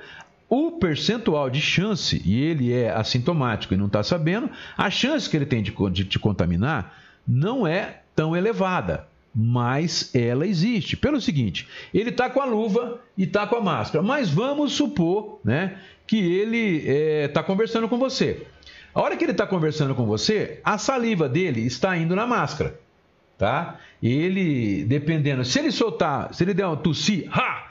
[0.56, 5.36] o percentual de chance, e ele é assintomático e não está sabendo, a chance que
[5.36, 6.96] ele tem de, te contaminar
[7.28, 10.96] não é tão elevada mas ela existe.
[10.96, 15.40] Pelo seguinte, ele está com a luva e está com a máscara, mas vamos supor
[15.44, 16.88] né, que ele
[17.26, 18.46] está é, conversando com você.
[18.94, 22.80] A hora que ele está conversando com você, a saliva dele está indo na máscara,
[23.36, 23.80] tá?
[24.04, 27.63] Ele, dependendo, se ele soltar, se ele der um tossir, ha!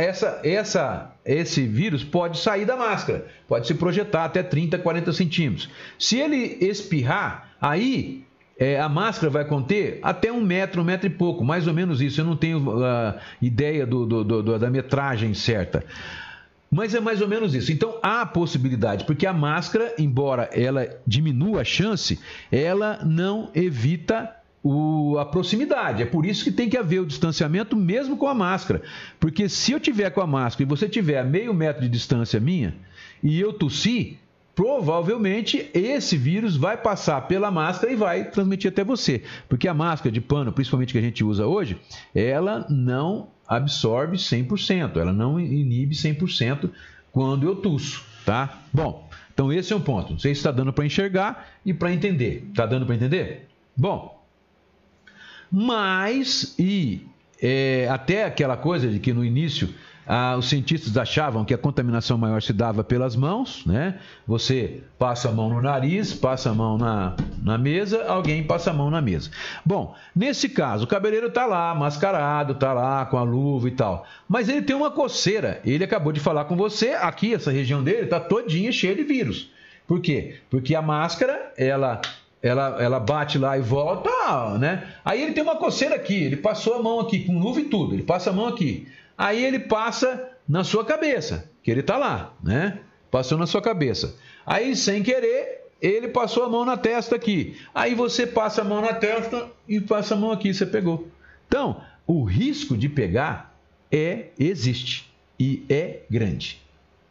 [0.00, 5.68] Essa, essa, esse vírus pode sair da máscara, pode se projetar até 30, 40 centímetros.
[5.98, 8.24] Se ele espirrar, aí
[8.58, 12.00] é, a máscara vai conter até um metro, um metro e pouco, mais ou menos
[12.00, 12.20] isso.
[12.20, 15.84] Eu não tenho uh, ideia do, do, do, da metragem certa.
[16.70, 17.72] Mas é mais ou menos isso.
[17.72, 22.20] Então há possibilidade, porque a máscara, embora ela diminua a chance,
[22.52, 26.02] ela não evita o, a proximidade.
[26.02, 28.82] É por isso que tem que haver o distanciamento mesmo com a máscara.
[29.18, 32.40] Porque se eu tiver com a máscara e você tiver a meio metro de distância
[32.40, 32.74] minha
[33.22, 34.18] e eu tossir,
[34.54, 39.22] provavelmente esse vírus vai passar pela máscara e vai transmitir até você.
[39.48, 41.78] Porque a máscara de pano, principalmente que a gente usa hoje,
[42.14, 46.70] ela não absorve 100%, ela não inibe 100%
[47.12, 48.60] quando eu tuço, tá?
[48.72, 50.12] Bom, então esse é um ponto.
[50.12, 52.48] Não sei se está dando para enxergar e para entender.
[52.50, 53.48] Está dando para entender?
[53.76, 54.17] Bom,
[55.50, 57.06] mas e
[57.40, 59.68] é, até aquela coisa de que no início
[60.10, 63.98] ah, os cientistas achavam que a contaminação maior se dava pelas mãos, né?
[64.26, 68.72] Você passa a mão no nariz, passa a mão na, na mesa, alguém passa a
[68.72, 69.30] mão na mesa.
[69.62, 74.06] Bom, nesse caso, o cabeleireiro está lá, mascarado, está lá com a luva e tal.
[74.26, 75.60] Mas ele tem uma coceira.
[75.62, 79.50] Ele acabou de falar com você, aqui, essa região dele está todinha cheia de vírus.
[79.86, 80.38] Por quê?
[80.48, 82.00] Porque a máscara, ela
[82.42, 84.10] ela, ela bate lá e volta,
[84.58, 84.94] né?
[85.04, 87.94] Aí ele tem uma coceira aqui, ele passou a mão aqui, com luva e tudo,
[87.94, 88.88] ele passa a mão aqui.
[89.16, 92.78] Aí ele passa na sua cabeça, que ele está lá, né?
[93.10, 94.16] Passou na sua cabeça.
[94.46, 97.56] Aí, sem querer, ele passou a mão na testa aqui.
[97.74, 101.08] Aí você passa a mão na testa e passa a mão aqui, você pegou.
[101.46, 103.54] Então, o risco de pegar
[103.90, 106.60] é existe e é grande.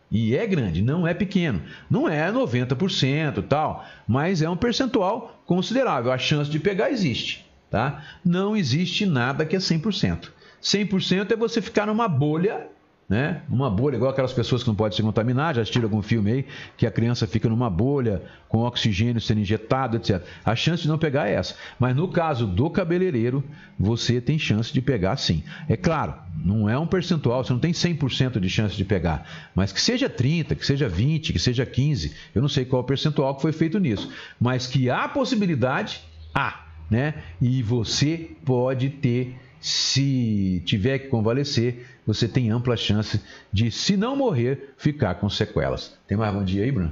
[0.09, 1.61] E é grande, não é pequeno.
[1.89, 6.11] Não é 90% tal, mas é um percentual considerável.
[6.11, 8.03] A chance de pegar existe, tá?
[8.23, 10.29] Não existe nada que é 100%.
[10.61, 12.67] 100% é você ficar numa bolha,
[13.09, 13.41] né?
[13.49, 16.45] Uma bolha, igual aquelas pessoas que não podem se contaminar, já assistiram algum filme aí,
[16.75, 20.21] que a criança fica numa bolha, com oxigênio sendo injetado, etc.
[20.43, 21.55] A chance de não pegar é essa.
[21.79, 23.43] Mas no caso do cabeleireiro,
[23.79, 25.41] você tem chance de pegar sim.
[25.69, 29.25] É claro, não é um percentual, você não tem 100% de chance de pegar.
[29.55, 32.83] Mas que seja 30, que seja 20, que seja 15, eu não sei qual é
[32.83, 34.11] o percentual que foi feito nisso.
[34.37, 36.01] Mas que há possibilidade,
[36.35, 36.65] há.
[36.89, 37.15] Né?
[37.41, 44.15] E você pode ter se tiver que convalescer, você tem ampla chance de, se não
[44.15, 45.97] morrer, ficar com sequelas.
[46.07, 46.91] Tem mais bom dia aí, Bruno?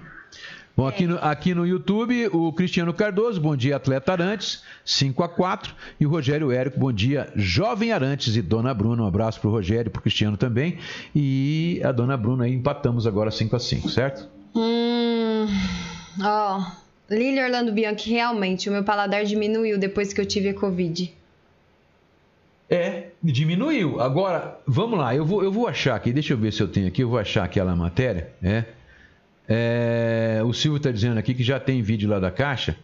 [0.77, 5.29] Bom, aqui no, aqui no YouTube, o Cristiano Cardoso, bom dia, atleta Arantes, 5 a
[5.29, 9.03] 4 E o Rogério Érico, bom dia, jovem Arantes e Dona Bruna.
[9.03, 10.77] Um abraço para o Rogério e para o Cristiano também.
[11.15, 14.27] E a Dona Bruna aí empatamos agora 5 a 5 certo?
[14.53, 15.47] Hum.
[16.21, 16.65] Ó, oh,
[17.09, 21.13] Lili Orlando Bianchi, realmente, o meu paladar diminuiu depois que eu tive a Covid.
[22.69, 24.01] É, diminuiu.
[24.01, 26.87] Agora, vamos lá, eu vou, eu vou achar aqui, deixa eu ver se eu tenho
[26.87, 28.29] aqui, eu vou achar aquela matéria.
[28.41, 28.63] É,
[29.47, 32.75] é o Silvio está dizendo aqui que já tem vídeo lá da caixa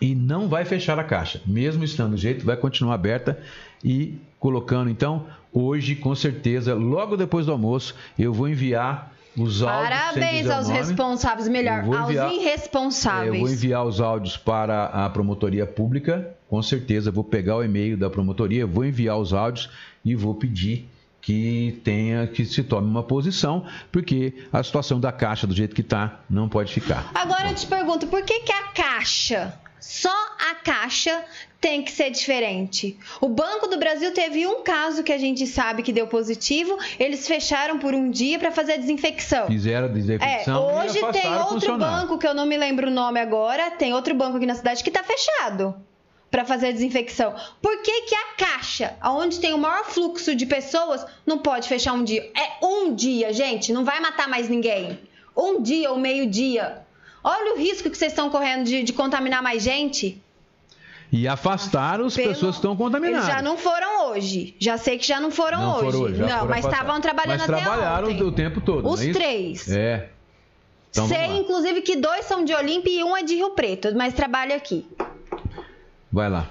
[0.00, 3.38] e não vai fechar a caixa, mesmo estando do jeito, vai continuar aberta
[3.82, 4.90] e colocando.
[4.90, 9.88] Então, hoje, com certeza, logo depois do almoço, eu vou enviar os áudios.
[9.88, 13.32] Parabéns aos nome, responsáveis, melhor, enviar, aos irresponsáveis.
[13.32, 17.64] É, eu vou enviar os áudios para a promotoria pública com certeza vou pegar o
[17.64, 19.70] e-mail da promotoria, vou enviar os áudios
[20.04, 20.88] e vou pedir
[21.26, 25.80] que tenha que se tome uma posição, porque a situação da caixa do jeito que
[25.80, 27.10] está não pode ficar.
[27.12, 30.14] Agora eu te pergunto, por que, que a caixa, só
[30.48, 31.24] a caixa
[31.60, 32.96] tem que ser diferente?
[33.20, 37.26] O Banco do Brasil teve um caso que a gente sabe que deu positivo, eles
[37.26, 39.48] fecharam por um dia para fazer a desinfecção.
[39.48, 40.70] Fizeram a desinfecção.
[40.70, 44.14] É, hoje tem outro banco que eu não me lembro o nome agora, tem outro
[44.14, 45.74] banco aqui na cidade que está fechado
[46.30, 47.34] para fazer a desinfecção.
[47.62, 51.92] Por que, que a caixa, onde tem o maior fluxo de pessoas, não pode fechar
[51.92, 52.30] um dia?
[52.36, 54.98] É um dia, gente, não vai matar mais ninguém.
[55.36, 56.78] Um dia ou meio-dia.
[57.22, 60.20] Olha o risco que vocês estão correndo de, de contaminar mais gente.
[61.12, 63.26] E afastar as Pelo- pessoas que estão contaminadas.
[63.28, 64.56] Eles já não foram hoje.
[64.58, 65.84] Já sei que já não foram Não hoje.
[65.84, 68.22] foram hoje, não, mas estavam trabalhando Mas até trabalharam ontem.
[68.24, 68.88] o tempo todo.
[68.88, 69.70] Os não é três.
[69.70, 70.08] É.
[70.90, 74.14] Então, sei, inclusive, que dois são de Olímpia e um é de Rio Preto, mas
[74.14, 74.84] trabalha aqui.
[76.16, 76.48] Vai lá.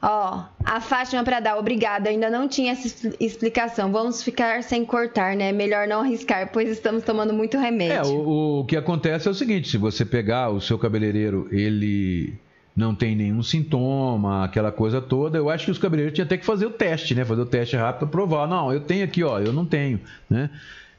[0.00, 2.08] Ó, a Fátima Pradal, obrigada.
[2.08, 3.92] Ainda não tinha essa expli- explicação.
[3.92, 5.52] Vamos ficar sem cortar, né?
[5.52, 7.96] Melhor não arriscar, pois estamos tomando muito remédio.
[7.96, 12.32] É, o, o que acontece é o seguinte: se você pegar o seu cabeleireiro, ele
[12.74, 16.46] não tem nenhum sintoma, aquela coisa toda, eu acho que os cabeleireiros tinham até que
[16.46, 17.26] fazer o teste, né?
[17.26, 18.48] Fazer o teste rápido para provar.
[18.48, 20.00] Não, eu tenho aqui, ó, eu não tenho,
[20.30, 20.48] né?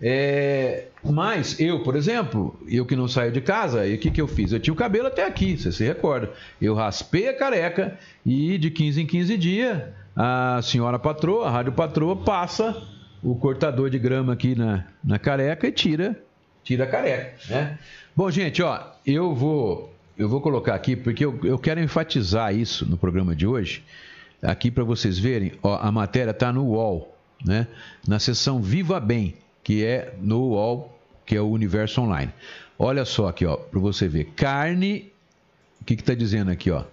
[0.06, 4.20] É, mas eu, por exemplo, eu que não saio de casa, e o que, que
[4.20, 4.51] eu fiz?
[4.51, 6.30] Eu tinha o cabelo até aqui, você se recorda.
[6.62, 9.82] Eu raspei a careca e de 15 em 15 dias
[10.14, 12.86] a senhora patroa, a rádio patroa, passa
[13.24, 16.22] o cortador de grama aqui na, na careca e tira
[16.66, 17.80] tira a careca, né?
[18.14, 22.86] Bom, gente, ó, eu vou eu vou colocar aqui porque eu, eu quero enfatizar isso
[22.86, 23.84] no programa de hoje,
[24.41, 27.68] aqui para vocês verem, ó, a matéria está no UOL, né?
[28.06, 32.32] Na seção Viva Bem, que é no UOL, que é o Universo Online.
[32.78, 35.11] Olha só aqui, ó, para você ver, carne,
[35.82, 36.84] o que que tá dizendo aqui, ó?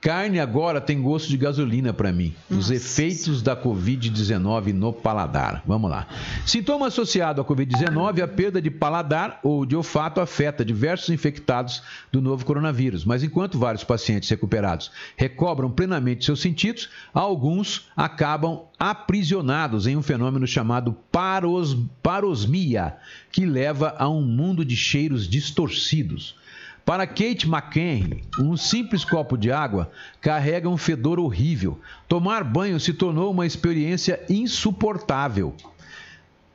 [0.00, 2.34] Carne agora tem gosto de gasolina para mim.
[2.50, 5.62] Os efeitos da Covid-19 no paladar.
[5.66, 6.06] Vamos lá.
[6.46, 12.22] Sintoma associado à Covid-19, a perda de paladar ou de olfato afeta diversos infectados do
[12.22, 13.04] novo coronavírus.
[13.04, 20.46] Mas enquanto vários pacientes recuperados recobram plenamente seus sentidos, alguns acabam aprisionados em um fenômeno
[20.46, 22.96] chamado paros, parosmia,
[23.30, 26.39] que leva a um mundo de cheiros distorcidos.
[26.84, 31.78] Para Kate McHenry, um simples copo de água carrega um fedor horrível.
[32.08, 35.54] Tomar banho se tornou uma experiência insuportável.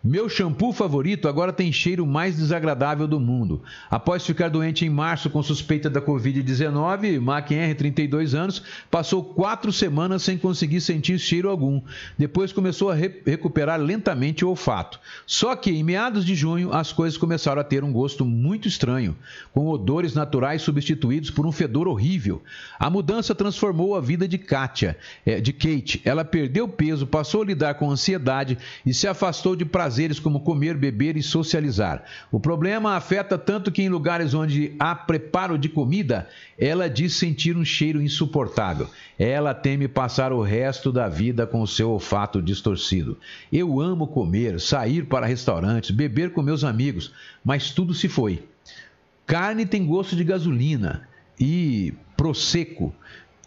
[0.07, 3.63] Meu shampoo favorito agora tem cheiro mais desagradável do mundo.
[3.89, 10.21] Após ficar doente em março com suspeita da Covid-19, McHenry, 32 anos, passou quatro semanas
[10.21, 11.81] sem conseguir sentir cheiro algum.
[12.19, 14.99] Depois começou a re- recuperar lentamente o olfato.
[15.25, 19.15] Só que em meados de junho as coisas começaram a ter um gosto muito estranho,
[19.53, 22.43] com odores naturais substituídos por um fedor horrível.
[22.77, 24.95] A mudança transformou a vida de Katia,
[25.25, 25.99] eh, de Kate.
[26.05, 29.65] Ela perdeu peso, passou a lidar com ansiedade e se afastou de
[29.95, 32.03] prazeres como comer, beber e socializar.
[32.29, 36.27] O problema afeta tanto que em lugares onde há preparo de comida,
[36.59, 38.89] ela diz sentir um cheiro insuportável.
[39.17, 43.17] Ela teme passar o resto da vida com o seu olfato distorcido.
[43.49, 48.43] Eu amo comer, sair para restaurantes, beber com meus amigos, mas tudo se foi.
[49.25, 51.07] Carne tem gosto de gasolina
[51.39, 52.93] e prosecco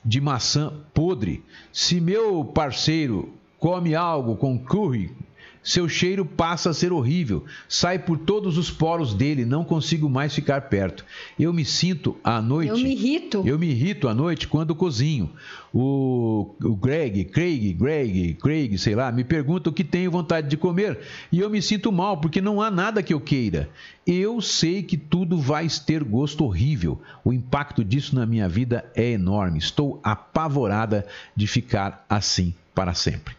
[0.02, 1.44] de maçã podre.
[1.70, 5.14] Se meu parceiro come algo com curry,
[5.62, 10.34] seu cheiro passa a ser horrível, sai por todos os poros dele, não consigo mais
[10.34, 11.04] ficar perto.
[11.38, 12.70] Eu me sinto à noite.
[12.70, 13.42] Eu me irrito.
[13.46, 15.30] Eu me irrito à noite quando cozinho.
[15.72, 20.56] O, o Greg, Craig, Greg, Craig, sei lá, me pergunta o que tenho vontade de
[20.56, 20.98] comer
[21.30, 23.68] e eu me sinto mal porque não há nada que eu queira.
[24.06, 27.00] Eu sei que tudo vai ter gosto horrível.
[27.22, 29.58] O impacto disso na minha vida é enorme.
[29.58, 31.06] Estou apavorada
[31.36, 33.36] de ficar assim para sempre.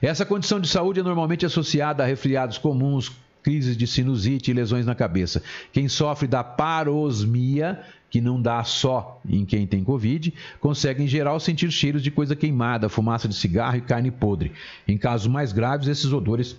[0.00, 3.10] Essa condição de saúde é normalmente associada a resfriados comuns,
[3.42, 5.42] crises de sinusite e lesões na cabeça.
[5.72, 7.80] Quem sofre da parosmia,
[8.10, 12.36] que não dá só em quem tem Covid, consegue em geral sentir cheiros de coisa
[12.36, 14.52] queimada, fumaça de cigarro e carne podre.
[14.86, 16.56] Em casos mais graves, esses odores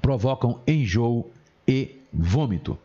[0.00, 1.30] provocam enjoo
[1.66, 2.78] e vômito.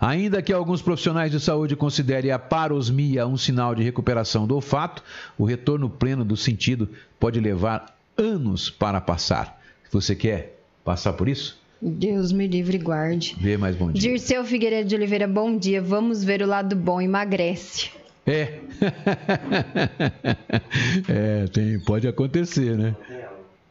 [0.00, 5.02] Ainda que alguns profissionais de saúde considerem a parosmia um sinal de recuperação do olfato,
[5.38, 6.88] o retorno pleno do sentido
[7.18, 9.60] pode levar anos para passar.
[9.90, 11.60] Você quer passar por isso?
[11.80, 13.36] Deus me livre e guarde.
[13.38, 14.00] Vê mais bom dia.
[14.00, 15.82] Dirceu Figueiredo de Oliveira, bom dia.
[15.82, 17.90] Vamos ver o lado bom, emagrece.
[18.26, 18.58] É.
[21.08, 22.96] é, tem, pode acontecer, né?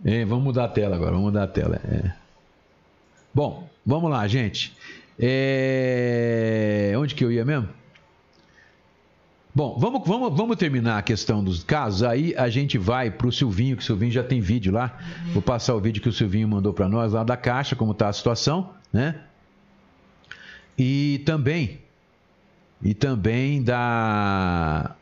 [0.05, 1.81] É, vamos mudar a tela agora, vamos mudar a tela.
[1.85, 2.11] é.
[3.33, 4.73] Bom, vamos lá, gente.
[5.19, 7.67] É, Onde que eu ia mesmo?
[9.55, 12.01] Bom, vamos, vamos, vamos terminar a questão dos casos.
[12.01, 14.97] Aí a gente vai para o Silvinho, que o Silvinho já tem vídeo lá.
[15.31, 18.09] Vou passar o vídeo que o Silvinho mandou para nós lá da caixa, como está
[18.09, 19.15] a situação, né?
[20.75, 21.81] E também,
[22.81, 24.95] e também da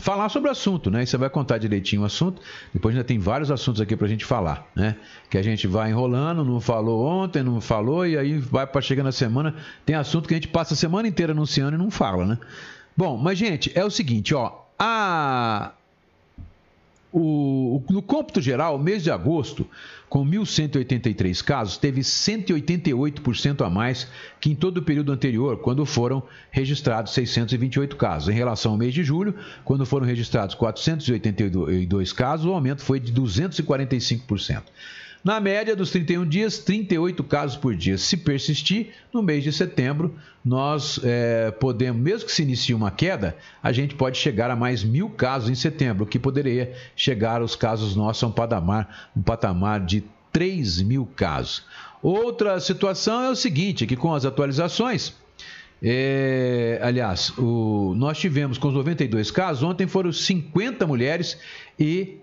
[0.00, 1.02] falar sobre o assunto, né?
[1.02, 2.40] E você vai contar direitinho o assunto.
[2.72, 4.94] Depois ainda tem vários assuntos aqui para a gente falar, né?
[5.28, 9.02] Que a gente vai enrolando, não falou ontem, não falou, e aí vai para chegar
[9.02, 9.56] na semana.
[9.84, 12.38] Tem assunto que a gente passa a semana inteira anunciando e não fala, né?
[12.96, 14.60] Bom, mas gente, é o seguinte, ó.
[14.78, 15.72] A
[17.12, 19.66] o, no cômputo geral, o mês de agosto,
[20.08, 24.08] com 1.183 casos, teve 188% a mais
[24.40, 28.30] que em todo o período anterior, quando foram registrados 628 casos.
[28.30, 33.12] Em relação ao mês de julho, quando foram registrados 482 casos, o aumento foi de
[33.12, 34.62] 245%.
[35.24, 37.96] Na média dos 31 dias, 38 casos por dia.
[37.96, 43.36] Se persistir, no mês de setembro, nós é, podemos, mesmo que se inicie uma queda,
[43.62, 47.54] a gente pode chegar a mais mil casos em setembro, o que poderia chegar aos
[47.54, 50.02] casos nossos a um patamar, um patamar de
[50.32, 51.64] 3 mil casos.
[52.02, 55.14] Outra situação é o seguinte, que com as atualizações,
[55.80, 61.38] é, aliás, o, nós tivemos com os 92 casos, ontem foram 50 mulheres
[61.78, 62.21] e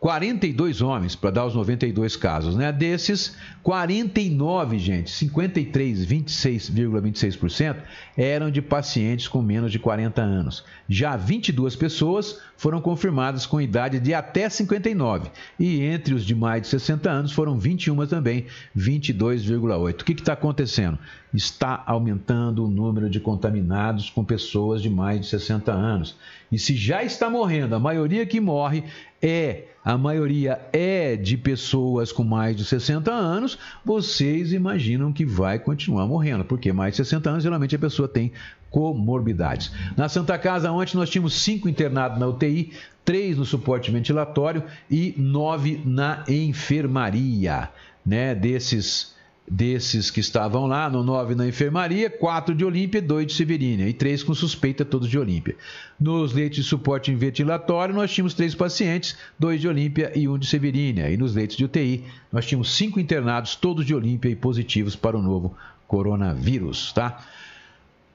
[0.00, 2.70] 42 homens, para dar os 92 casos, né?
[2.70, 7.76] Desses, 49, gente, 53, 26,26%
[8.16, 10.64] eram de pacientes com menos de 40 anos.
[10.88, 15.30] Já 22 pessoas foram confirmadas com idade de até 59.
[15.58, 18.46] E entre os de mais de 60 anos foram 21 também,
[18.76, 20.00] 22,8.
[20.00, 20.98] O que está acontecendo?
[21.34, 26.16] Está aumentando o número de contaminados com pessoas de mais de 60 anos.
[26.50, 28.84] E se já está morrendo, a maioria que morre
[29.20, 35.58] é, a maioria é de pessoas com mais de 60 anos, vocês imaginam que vai
[35.58, 38.32] continuar morrendo, porque mais de 60 anos geralmente a pessoa tem
[38.70, 39.72] comorbidades.
[39.96, 42.72] Na Santa Casa, ontem nós tínhamos cinco internados na UTI,
[43.04, 47.70] três no suporte ventilatório e nove na enfermaria.
[48.04, 48.34] Né?
[48.34, 49.16] Desses
[49.50, 53.92] desses que estavam lá, no 9 na enfermaria, 4 de Olímpia, 2 de Severínia e
[53.92, 55.56] 3 com suspeita, todos de Olímpia.
[55.98, 60.46] Nos leitos de suporte ventilatório, nós tínhamos 3 pacientes, 2 de Olímpia e 1 de
[60.46, 61.10] Severínia.
[61.10, 65.16] E nos leitos de UTI, nós tínhamos 5 internados, todos de Olímpia e positivos para
[65.16, 67.24] o novo coronavírus, tá?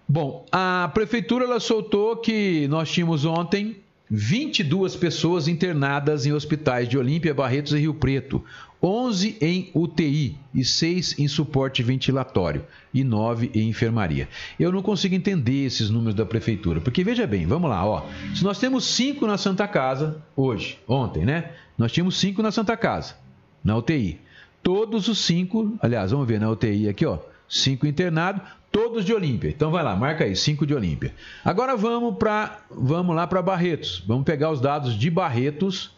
[0.08, 3.78] Bom, a prefeitura ela soltou que nós tínhamos ontem
[4.10, 8.44] 22 pessoas internadas em hospitais de Olímpia, Barretos e Rio Preto.
[8.84, 14.28] 11 em UTI e 6 em suporte ventilatório e 9 em enfermaria.
[14.60, 18.06] Eu não consigo entender esses números da prefeitura, porque veja bem, vamos lá, ó.
[18.36, 21.52] Se nós temos 5 na Santa Casa hoje, ontem, né?
[21.78, 23.16] Nós tínhamos 5 na Santa Casa,
[23.64, 24.20] na UTI.
[24.62, 27.20] Todos os 5, aliás, vamos ver na UTI aqui, ó.
[27.48, 29.50] 5 internados, todos de Olímpia.
[29.50, 31.14] Então vai lá, marca aí, 5 de Olímpia.
[31.46, 34.04] Agora vamos para vamos lá para Barretos.
[34.06, 35.92] Vamos pegar os dados de Barretos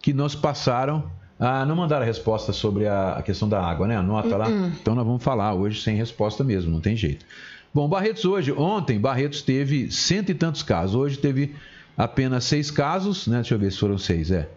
[0.00, 1.08] que nos passaram
[1.44, 3.96] ah, não mandaram a resposta sobre a, a questão da água, né?
[3.96, 4.36] A nota uh -uh.
[4.38, 4.48] lá.
[4.48, 4.72] Hum, hum.
[4.80, 7.26] Então nós vamos falar hoje sem resposta mesmo, não tem jeito.
[7.74, 10.94] Bom, Barretos hoje, ontem, Barretos teve cento e tantos casos.
[10.94, 11.56] Hoje teve
[11.98, 13.38] apenas seis casos, né?
[13.38, 14.48] Deixa eu ver se foram seis, é.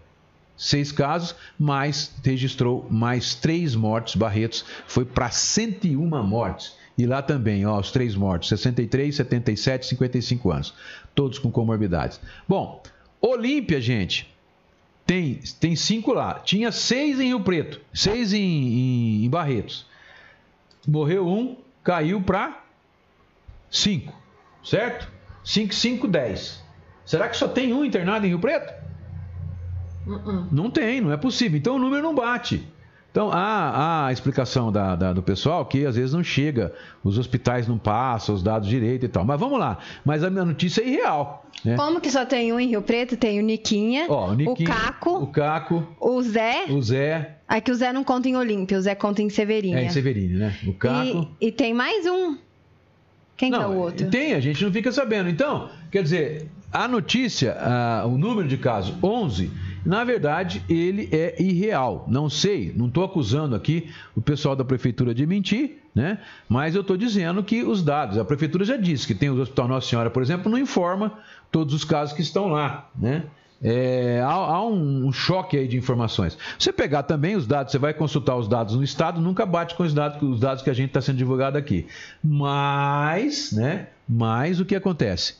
[0.55, 4.15] Seis casos, mas registrou mais três mortes.
[4.15, 6.73] Barretos foi para 101 mortes.
[6.95, 10.73] E lá também, ó, os três mortos, 63, 77, 55 anos.
[11.15, 12.21] Todos com comorbidades.
[12.47, 12.83] Bom,
[13.19, 14.31] Olímpia, gente,
[15.05, 16.39] tem, tem cinco lá.
[16.39, 19.85] Tinha seis em Rio Preto, seis em, em, em Barretos.
[20.87, 22.63] Morreu um, caiu para
[23.69, 24.13] cinco,
[24.63, 25.11] certo?
[25.43, 26.63] Cinco, cinco, dez.
[27.05, 28.73] Será que só tem um internado em Rio Preto?
[30.07, 30.47] Uh -uh.
[30.51, 31.57] Não tem, não é possível.
[31.57, 32.67] Então o número não bate.
[33.15, 37.17] Então, há, há a explicação da, da, do pessoal que às vezes não chega, os
[37.17, 39.23] hospitais não passam os dados direito e tal.
[39.23, 39.77] Mas vamos lá.
[40.03, 41.45] Mas a minha notícia é irreal.
[41.63, 41.77] Né?
[41.77, 43.15] Como que só tem um em Rio Preto?
[43.15, 46.65] Tem o Niquinha, Ó, o, Niquinha, o Caco, o Caco, o Zé.
[46.67, 47.37] O Zé.
[47.47, 49.79] Aqui o Zé não conta em Olímpia, o Zé conta em Severina.
[49.79, 50.55] É, em Severina, né?
[50.67, 51.29] O Caco.
[51.39, 52.35] E, e tem mais um.
[53.37, 54.09] Quem não, que é o outro?
[54.09, 55.29] Tem, a gente não fica sabendo.
[55.29, 57.55] Então, quer dizer, a notícia,
[58.05, 59.49] o número de casos, 11
[59.85, 62.05] na verdade, ele é irreal.
[62.07, 66.19] Não sei, não estou acusando aqui o pessoal da prefeitura de mentir, né?
[66.49, 69.67] Mas eu estou dizendo que os dados, a prefeitura já disse que tem o Hospital
[69.67, 71.19] Nossa Senhora, por exemplo, não informa
[71.51, 73.23] todos os casos que estão lá, né?
[73.63, 76.37] É, há, há um, choque aí de informações.
[76.59, 79.83] Você pegar também os dados, você vai consultar os dados no Estado, nunca bate com
[79.83, 81.87] os dados, os dados que a gente está sendo divulgado aqui.
[82.23, 83.87] Mas, né?
[84.07, 85.35] Mas o que acontece?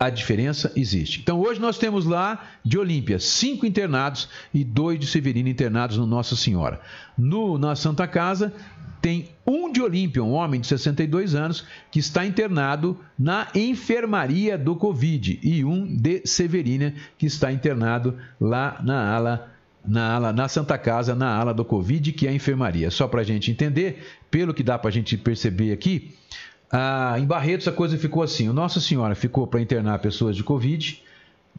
[0.00, 1.20] A diferença existe.
[1.20, 6.06] Então hoje nós temos lá de Olímpia cinco internados e dois de Severino internados no
[6.06, 6.80] Nossa Senhora.
[7.18, 8.50] No, na Santa Casa
[9.02, 14.74] tem um de Olímpia, um homem de 62 anos, que está internado na enfermaria do
[14.74, 19.50] Covid e um de Severina que está internado lá na ala
[19.82, 22.90] na, ala, na Santa Casa, na ala do Covid, que é a enfermaria.
[22.90, 26.14] Só para a gente entender, pelo que dá para a gente perceber aqui,
[26.70, 30.44] ah, em Barretos a coisa ficou assim: o Nossa Senhora ficou para internar pessoas de
[30.44, 31.02] Covid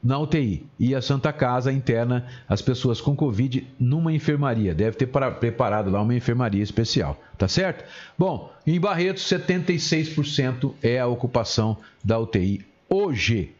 [0.03, 4.73] na UTI e a Santa Casa interna as pessoas com Covid numa enfermaria.
[4.73, 7.83] Deve ter para, preparado lá uma enfermaria especial, tá certo?
[8.17, 13.51] Bom, em Barretos 76% é a ocupação da UTI hoje,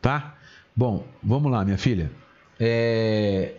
[0.00, 0.34] tá?
[0.76, 2.10] Bom, vamos lá, minha filha.
[2.60, 3.54] É...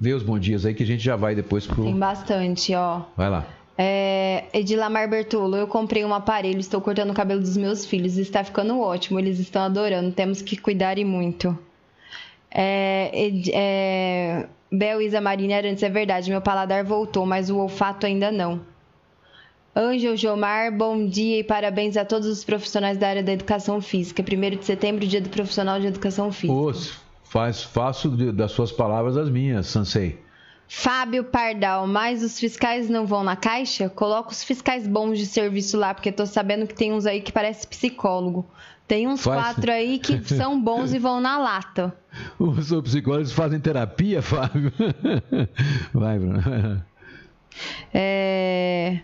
[0.00, 1.82] Vê os bons dias aí que a gente já vai depois pro.
[1.82, 3.02] Tem bastante, ó.
[3.16, 3.46] Vai lá.
[3.80, 8.42] É, Edilamar Bertolo, eu comprei um aparelho, estou cortando o cabelo dos meus filhos, está
[8.42, 11.56] ficando ótimo, eles estão adorando, temos que cuidar e muito.
[12.50, 18.04] É, Ed- é, Bel Isa Marina Arantes, é verdade, meu paladar voltou, mas o olfato
[18.04, 18.60] ainda não.
[19.76, 24.24] Ângel Jomar, bom dia e parabéns a todos os profissionais da área da educação física.
[24.24, 26.52] 1 de setembro, dia do profissional de educação física.
[27.22, 30.18] Faz, faço das suas palavras as minhas, Sansei.
[30.68, 33.88] Fábio Pardal, mas os fiscais não vão na caixa?
[33.88, 37.32] Coloca os fiscais bons de serviço lá, porque tô sabendo que tem uns aí que
[37.32, 38.46] parece psicólogo.
[38.86, 41.94] Tem uns Faz- quatro aí que são bons e vão na lata.
[42.38, 44.72] Os psicólogos fazem terapia, Fábio?
[45.92, 46.84] Vai, Bruno.
[47.92, 49.00] É...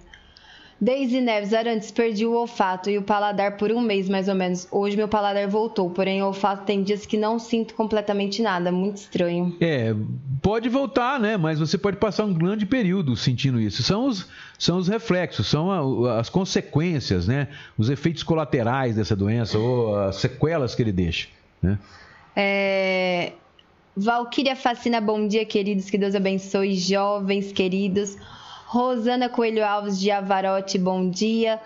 [0.85, 4.68] Deise Neves, Arantes, perdi o olfato e o paladar por um mês mais ou menos.
[4.70, 8.99] Hoje meu paladar voltou, porém o olfato tem dias que não sinto completamente nada, muito
[8.99, 9.57] estranho.
[9.62, 9.95] É,
[10.43, 11.39] pode voltar, né?
[11.39, 13.82] Mas você pode passar um grande período sentindo isso.
[13.82, 14.28] São os,
[14.59, 15.70] são os reflexos, são
[16.07, 17.49] a- as consequências, né?
[17.78, 21.28] Os efeitos colaterais dessa doença ou as sequelas que ele deixa,
[21.62, 21.78] né?
[22.37, 23.32] É...
[23.97, 25.89] Valquíria Facina, bom dia, queridos.
[25.89, 28.18] Que Deus abençoe, jovens queridos.
[28.75, 31.61] Rosana Coelho Alves de Avarote, bom dia.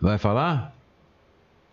[0.00, 0.74] Vai falar?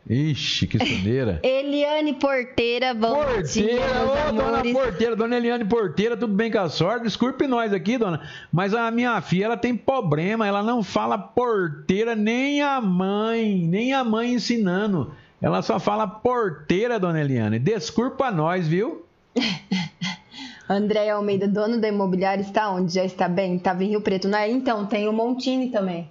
[0.10, 1.40] Ixi, que soneira.
[1.46, 4.74] Eliane Porteira, bom dia, Porteira, meus ô, dona.
[4.74, 7.00] Porteira, dona Eliane Porteira, tudo bem com a senhora?
[7.00, 12.18] Desculpe nós aqui, dona, mas a minha filha, ela tem problema, ela não fala porteira,
[12.18, 15.14] nem a mãe, nem a mãe ensinando.
[15.42, 17.58] Ela só fala porteira, dona Eliane.
[17.58, 19.06] Desculpa nós, viu?
[20.70, 22.94] André Almeida, dono da imobiliária, está onde?
[22.94, 23.56] Já está bem?
[23.56, 24.48] Estava em Rio Preto, não é?
[24.50, 26.08] Então, tem o Montini também.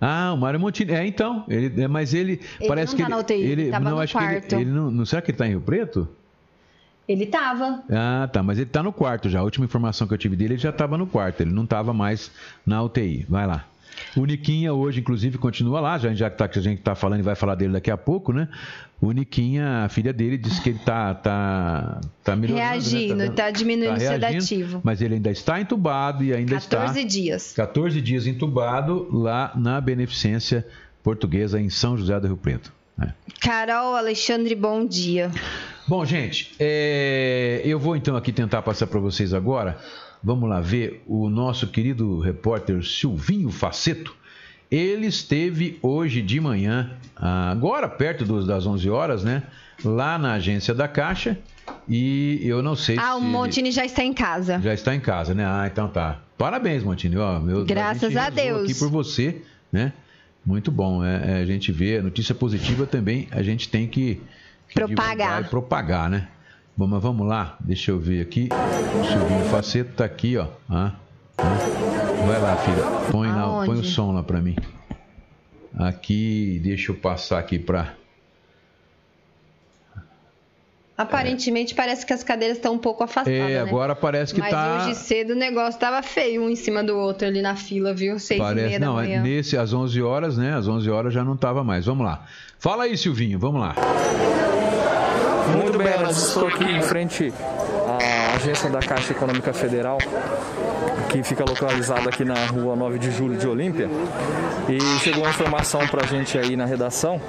[0.00, 0.92] Ah, o Mário Montini.
[0.92, 1.44] É, então.
[1.48, 3.84] Ele, é, mas ele, Ele parece não que tá ele, na UTI, ele ele tava
[3.86, 4.52] não no acho que quarto.
[4.52, 6.08] ele, ele não, não será que ele tá em Rio Preto?
[7.08, 7.82] Ele tava.
[7.90, 9.40] Ah, tá, mas ele tá no quarto já.
[9.40, 11.92] A última informação que eu tive dele, ele já tava no quarto, ele não tava
[11.92, 12.30] mais
[12.64, 13.26] na UTI.
[13.28, 13.64] Vai lá.
[14.16, 17.22] O Niquinha hoje, inclusive, continua lá, já, já que, tá, a gente tá falando e
[17.22, 18.48] vai falar dele daqui a pouco, né?
[19.00, 22.64] O Niquinha, a filha dele, disse que ele tá, tá, tá melhorando.
[22.66, 22.70] né?
[22.72, 24.80] Reagindo, dando- tá diminuindo o reagindo, sedativo.
[24.82, 27.08] Mas ele ainda está entubado e ainda 14 está...
[27.08, 27.52] dias.
[27.54, 30.66] 14 dias entubado lá na Beneficência
[31.02, 32.72] Portuguesa em São José do Rio Preto.
[32.96, 33.14] né?
[33.40, 35.30] Carol Alexandre, bom dia.
[35.86, 39.78] Bom, gente, é, eu vou então aqui tentar passar para vocês agora.
[40.22, 44.14] Vamos lá ver o nosso querido repórter Silvinho Faceto.
[44.70, 49.44] Ele esteve hoje de manhã, agora perto dos- das 11 horas, né?
[49.84, 51.38] Lá na agência da Caixa.
[51.88, 53.14] E eu não sei Ah, se.
[53.14, 54.60] o ele- Montini já está em casa.
[54.60, 55.44] Já está em casa, né?
[55.46, 56.20] Ah, então tá.
[56.36, 57.16] Parabéns, Montini.
[57.16, 58.64] Ó, meu, Graças a rezou Deus.
[58.70, 59.40] aqui por você,
[59.72, 59.92] né?
[60.44, 61.04] Muito bom.
[61.04, 64.20] É, é, a gente vê a notícia positiva também, a gente tem que,
[64.68, 65.48] que Propagar.
[65.48, 66.28] propagar, né?
[66.78, 68.48] Bom, mas vamos lá, deixa eu ver aqui.
[68.52, 70.46] O Silvinho Faceto tá aqui, ó.
[70.70, 70.92] Ah,
[71.36, 71.42] ah.
[72.24, 73.10] Vai lá, filha.
[73.10, 74.54] Põe, lá, põe o som lá pra mim.
[75.76, 77.94] Aqui, deixa eu passar aqui pra.
[80.96, 83.58] Aparentemente parece que as cadeiras estão um pouco afastadas, É, né?
[83.60, 84.84] agora parece que Mas tá.
[84.84, 88.20] hoje cedo o negócio tava feio, um em cima do outro ali na fila, viu?
[88.20, 89.22] Seis e Parece, meia da não, é manhã.
[89.22, 90.54] nesse às 11 horas, né?
[90.54, 91.86] Às 11 horas já não tava mais.
[91.86, 92.24] Vamos lá.
[92.60, 93.72] Fala aí, Silvinho, vamos lá.
[95.62, 97.32] Muito bem, estou aqui em frente
[97.86, 99.96] à agência da Caixa Econômica Federal,
[101.08, 103.88] que fica localizada aqui na rua 9 de julho de Olímpia.
[104.68, 107.20] E chegou uma informação para a gente aí na redação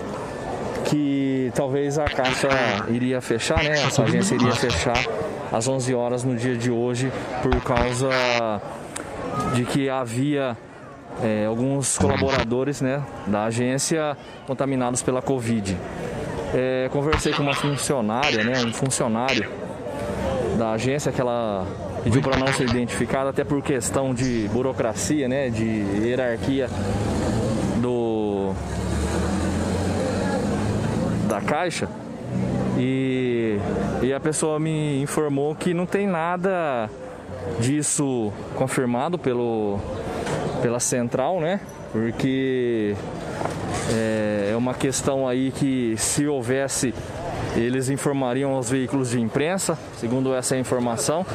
[0.86, 2.50] que talvez a Caixa
[2.88, 3.84] iria fechar, né?
[3.84, 4.98] Essa agência iria fechar
[5.52, 7.12] às 11 horas no dia de hoje
[7.44, 8.10] por causa
[9.54, 10.58] de que havia
[11.24, 14.18] é, alguns colaboradores né, da agência
[14.48, 15.78] contaminados pela Covid.
[16.54, 19.50] É, conversei com uma funcionária, né, um funcionário
[20.58, 21.66] da agência que ela
[22.04, 26.70] pediu para não ser identificada, até por questão de burocracia, né, de hierarquia
[27.82, 28.54] do
[31.28, 31.88] da caixa.
[32.78, 33.58] E,
[34.02, 36.90] e a pessoa me informou que não tem nada
[37.60, 39.80] disso confirmado pelo,
[40.62, 41.60] pela central, né?
[41.91, 42.95] Porque
[43.91, 46.93] é, é uma questão aí que se houvesse,
[47.55, 51.26] eles informariam aos veículos de imprensa, segundo essa informação,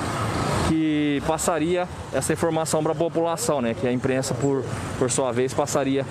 [0.69, 3.75] que passaria essa informação para a população, né?
[3.75, 4.65] Que a imprensa, por,
[4.99, 6.05] por sua vez, passaria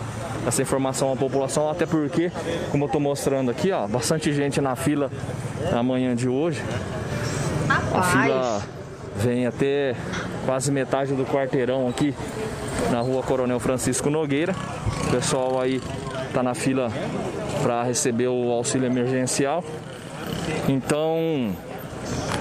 [0.46, 2.32] essa informação à população, até porque,
[2.70, 5.10] como eu estou mostrando aqui, ó, bastante gente na fila
[5.72, 6.62] na manhã de hoje.
[7.94, 8.64] A fila Rapaz,
[9.16, 9.96] vem até
[10.46, 12.14] quase metade do quarteirão aqui
[12.92, 14.56] na rua Coronel Francisco Nogueira.
[15.08, 15.82] O pessoal aí
[16.34, 16.92] tá na fila
[17.62, 19.64] para receber o auxílio emergencial.
[20.68, 21.54] Então,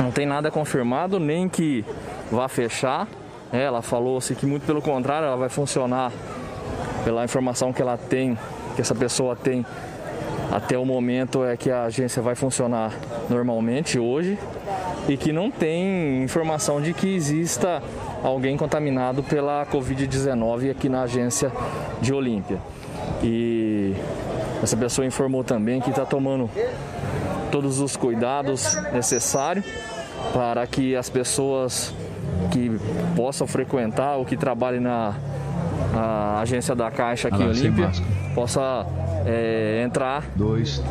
[0.01, 1.85] Não tem nada confirmado, nem que
[2.31, 3.07] vá fechar.
[3.53, 6.11] É, ela falou-se que muito pelo contrário, ela vai funcionar
[7.05, 8.37] pela informação que ela tem,
[8.75, 9.65] que essa pessoa tem
[10.53, 12.93] até o momento é que a agência vai funcionar
[13.31, 14.39] normalmente hoje
[15.09, 17.83] e que não tem informação de que exista
[18.23, 21.51] alguém contaminado pela Covid-19 aqui na agência
[22.03, 22.59] de Olímpia.
[23.23, 23.95] E
[24.63, 26.51] essa pessoa informou também que está tomando
[27.51, 29.65] todos os cuidados necessários
[30.35, 31.95] para que as pessoas
[32.51, 32.79] que
[33.17, 35.15] possam frequentar ou que trabalhem na,
[35.93, 37.91] na agência da Caixa aqui em Olímpia
[38.35, 38.87] possa
[39.27, 40.83] é, entrar Dois.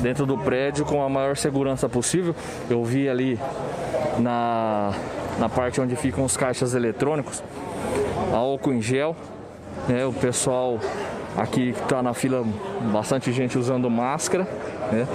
[0.00, 2.34] dentro do prédio com a maior segurança possível.
[2.68, 3.38] Eu vi ali
[4.18, 4.92] na,
[5.38, 7.42] na parte onde ficam os caixas eletrônicos,
[8.32, 9.14] álcool em gel,
[9.88, 10.78] né, o pessoal
[11.36, 12.44] aqui que está na fila,
[12.92, 14.46] bastante gente usando máscara.
[14.90, 15.06] Né.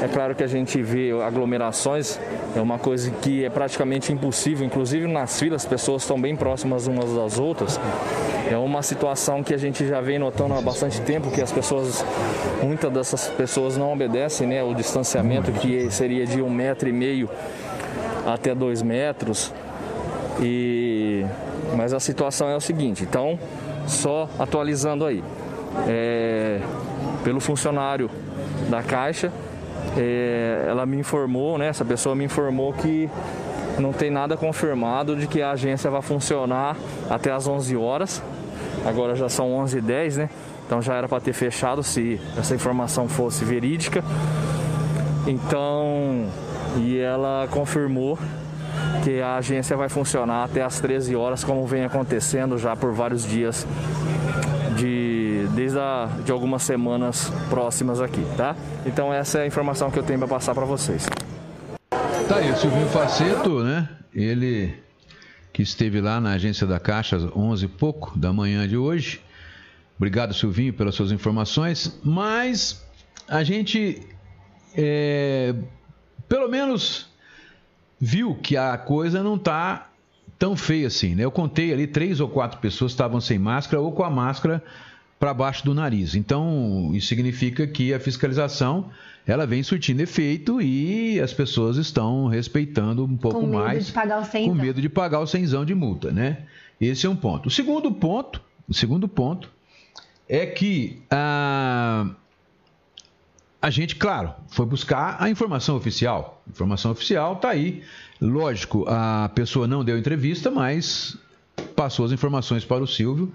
[0.00, 2.20] É claro que a gente vê aglomerações,
[2.54, 6.86] é uma coisa que é praticamente impossível, inclusive nas filas, as pessoas estão bem próximas
[6.86, 7.80] umas das outras.
[8.48, 12.04] É uma situação que a gente já vem notando há bastante tempo, que as pessoas,
[12.62, 17.28] muitas dessas pessoas não obedecem né, o distanciamento, que seria de um metro e meio
[18.24, 19.52] até dois metros.
[20.40, 21.26] E...
[21.76, 23.38] Mas a situação é o seguinte, então,
[23.86, 25.24] só atualizando aí.
[25.88, 26.60] É...
[27.24, 28.08] Pelo funcionário
[28.70, 29.32] da Caixa,
[29.96, 33.08] é, ela me informou, né, essa pessoa me informou que
[33.78, 36.76] não tem nada confirmado de que a agência vai funcionar
[37.08, 38.22] até às 11 horas.
[38.84, 40.30] Agora já são 11h10, né?
[40.66, 44.02] Então já era para ter fechado se essa informação fosse verídica.
[45.26, 46.26] Então,
[46.76, 48.18] e ela confirmou
[49.02, 53.24] que a agência vai funcionar até às 13 horas, como vem acontecendo já por vários
[53.24, 53.66] dias
[55.58, 58.54] desde a, de algumas semanas próximas aqui, tá?
[58.86, 61.08] Então essa é a informação que eu tenho para passar para vocês.
[62.28, 63.88] Tá aí, o Silvinho Faceto, né?
[64.14, 64.72] Ele
[65.52, 69.20] que esteve lá na agência da Caixa às 11 e pouco da manhã de hoje.
[69.96, 71.98] Obrigado, Silvinho, pelas suas informações.
[72.04, 72.86] Mas
[73.26, 74.00] a gente,
[74.76, 75.56] é,
[76.28, 77.08] pelo menos,
[77.98, 79.88] viu que a coisa não está
[80.38, 81.24] tão feia assim, né?
[81.24, 84.62] Eu contei ali três ou quatro pessoas estavam sem máscara ou com a máscara
[85.18, 86.14] para baixo do nariz.
[86.14, 88.90] Então, isso significa que a fiscalização
[89.26, 93.86] ela vem surtindo efeito e as pessoas estão respeitando um pouco Com medo mais.
[93.86, 94.54] de pagar o com cenzão.
[94.54, 96.38] medo de pagar o cenzão de multa, né?
[96.80, 97.48] Esse é um ponto.
[97.48, 99.50] O segundo ponto, o segundo ponto
[100.28, 102.06] é que a,
[103.60, 106.40] a gente, claro, foi buscar a informação oficial.
[106.46, 107.82] A informação oficial está aí.
[108.20, 111.18] Lógico, a pessoa não deu entrevista, mas
[111.76, 113.32] passou as informações para o Silvio,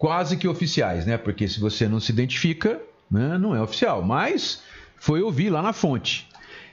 [0.00, 1.18] quase que oficiais, né?
[1.18, 2.80] Porque se você não se identifica,
[3.10, 4.02] né, não é oficial.
[4.02, 4.62] Mas
[4.96, 6.26] foi ouvir lá na fonte.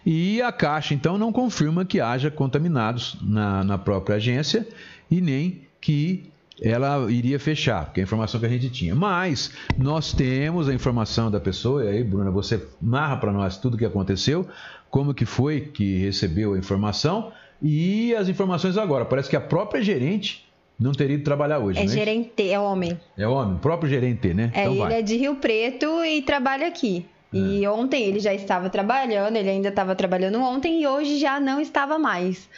[0.05, 4.65] E a Caixa, então, não confirma que haja contaminados na, na própria agência
[5.11, 8.95] e nem que ela iria fechar, porque é a informação que a gente tinha.
[8.95, 13.73] Mas nós temos a informação da pessoa, e aí, Bruna, você narra para nós tudo
[13.73, 14.47] o que aconteceu,
[14.89, 19.03] como que foi que recebeu a informação e as informações agora.
[19.03, 20.46] Parece que a própria gerente
[20.80, 21.88] não teria ido trabalhar hoje, É né?
[21.88, 22.99] gerente, é homem.
[23.17, 24.51] É homem, o próprio gerente, né?
[24.53, 24.99] É, então ele vai.
[24.99, 27.05] é de Rio Preto e trabalha aqui.
[27.34, 31.59] E ontem ele já estava trabalhando, ele ainda estava trabalhando ontem e hoje já não
[31.59, 32.49] estava mais.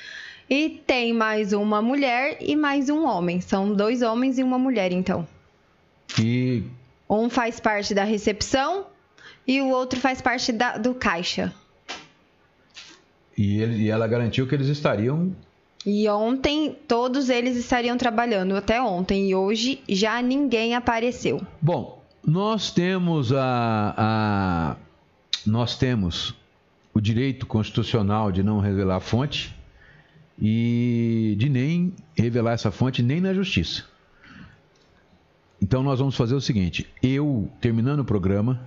[0.50, 3.42] E tem mais uma mulher e mais um homem.
[3.42, 5.28] São dois homens e uma mulher, então.
[6.20, 6.64] E
[7.10, 8.86] Um faz parte da recepção
[9.48, 11.52] e o outro faz parte da- do caixa.
[13.38, 15.36] E, ele- e ela garantiu que eles estariam.
[15.86, 21.42] E ontem todos eles estariam trabalhando até ontem e hoje já ninguém apareceu.
[21.62, 24.76] Bom, nós temos a, a-
[25.46, 26.36] nós temos
[26.94, 29.56] o direito constitucional de não revelar a fonte
[30.42, 33.86] e de nem revelar essa fonte nem na justiça.
[35.62, 38.62] Então nós vamos fazer o seguinte: eu terminando o programa,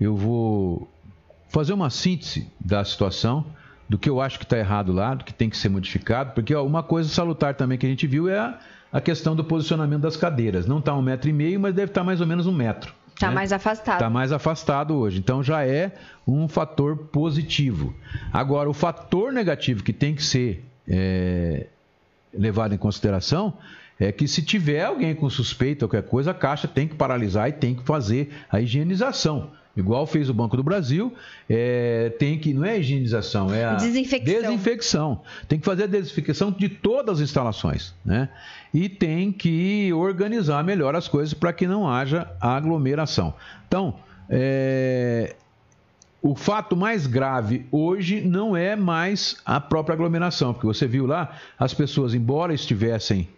[0.00, 0.88] eu vou
[1.48, 3.44] fazer uma síntese da situação,
[3.90, 6.54] do que eu acho que está errado lá, do que tem que ser modificado, porque
[6.54, 8.56] ó, uma coisa salutar também que a gente viu é a,
[8.92, 10.64] a questão do posicionamento das cadeiras.
[10.64, 12.94] Não está um metro e meio, mas deve estar mais ou menos um metro.
[13.18, 13.34] Tá né?
[13.34, 13.96] mais afastado.
[13.96, 15.18] Está mais afastado hoje.
[15.18, 15.90] Então já é
[16.24, 17.92] um fator positivo.
[18.32, 21.66] Agora, o fator negativo que tem que ser é,
[22.32, 23.54] levado em consideração
[23.98, 27.48] é que se tiver alguém com suspeita ou qualquer coisa, a Caixa tem que paralisar
[27.48, 29.50] e tem que fazer a higienização.
[29.76, 31.14] Igual fez o Banco do Brasil,
[31.48, 34.40] é, tem que, não é higienização, é a Desinfecção.
[34.40, 35.20] desinfecção.
[35.48, 38.28] Tem que fazer a desinfecção de todas as instalações, né?
[38.74, 43.32] E tem que organizar melhor as coisas para que não haja aglomeração.
[43.68, 43.94] Então,
[44.28, 45.36] é,
[46.20, 51.36] o fato mais grave hoje não é mais a própria aglomeração, porque você viu lá,
[51.58, 53.28] as pessoas, embora estivessem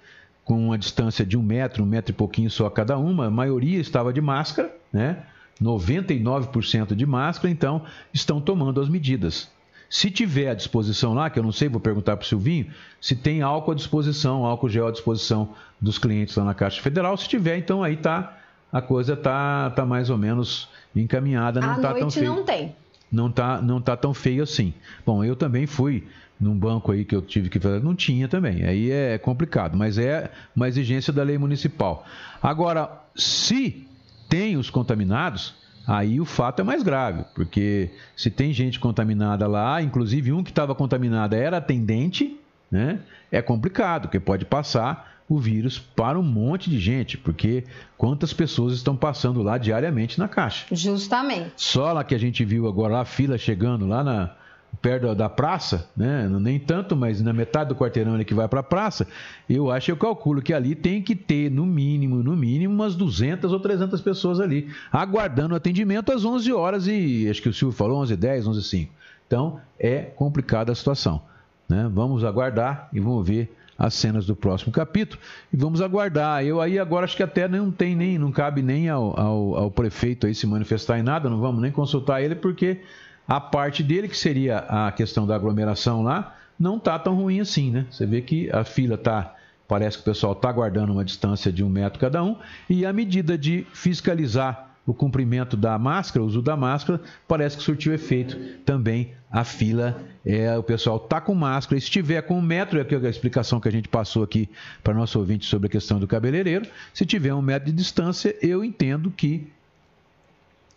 [0.45, 3.78] com uma distância de um metro, um metro e pouquinho só cada uma, a maioria
[3.78, 5.18] estava de máscara, né?
[5.62, 7.82] 99% de máscara, então
[8.12, 9.48] estão tomando as medidas.
[9.88, 12.66] Se tiver à disposição lá, que eu não sei, vou perguntar para o Silvinho,
[12.98, 17.14] se tem álcool à disposição, álcool gel à disposição dos clientes lá na Caixa Federal.
[17.16, 18.38] Se tiver, então aí tá,
[18.72, 22.26] a coisa tá, tá mais ou menos encaminhada, não à tá noite tão feio.
[22.26, 22.76] não tem.
[23.12, 24.72] Não tá, não tá tão feio assim.
[25.04, 26.06] Bom, eu também fui
[26.40, 28.64] num banco aí que eu tive que fazer, não tinha também.
[28.64, 32.06] Aí é complicado, mas é uma exigência da lei municipal.
[32.42, 33.86] Agora, se
[34.33, 35.55] tem os contaminados,
[35.87, 40.49] aí o fato é mais grave, porque se tem gente contaminada lá, inclusive um que
[40.49, 43.01] estava contaminado era atendente, né?
[43.30, 47.64] É complicado, porque pode passar o vírus para um monte de gente, porque
[47.99, 50.64] quantas pessoas estão passando lá diariamente na caixa.
[50.72, 51.53] Justamente.
[51.57, 54.35] Só lá que a gente viu agora a fila chegando lá na
[54.80, 56.28] perto da praça, né?
[56.28, 59.06] Nem tanto, mas na metade do quarteirão ali que vai para a praça,
[59.48, 63.52] eu acho, eu calculo que ali tem que ter no mínimo, no mínimo umas 200
[63.52, 67.98] ou 300 pessoas ali aguardando atendimento às 11 horas e acho que o Silvio falou
[68.00, 68.92] 11 10, 11 5.
[69.26, 71.22] Então, é complicada a situação,
[71.68, 71.90] né?
[71.92, 75.20] Vamos aguardar e vamos ver as cenas do próximo capítulo
[75.52, 76.44] e vamos aguardar.
[76.44, 79.70] Eu aí agora acho que até não tem nem, não cabe nem ao, ao, ao
[79.70, 82.80] prefeito aí se manifestar em nada, não vamos nem consultar ele porque
[83.26, 87.70] a parte dele, que seria a questão da aglomeração lá, não está tão ruim assim,
[87.70, 87.86] né?
[87.90, 89.34] Você vê que a fila está.
[89.66, 92.36] Parece que o pessoal está guardando uma distância de um metro cada um,
[92.68, 97.62] e a medida de fiscalizar o cumprimento da máscara, o uso da máscara, parece que
[97.62, 99.12] surtiu efeito também.
[99.30, 101.80] A fila, é, o pessoal está com máscara.
[101.80, 104.48] Se tiver com um metro, é a explicação que a gente passou aqui
[104.82, 106.66] para nosso ouvinte sobre a questão do cabeleireiro.
[106.92, 109.50] Se tiver um metro de distância, eu entendo que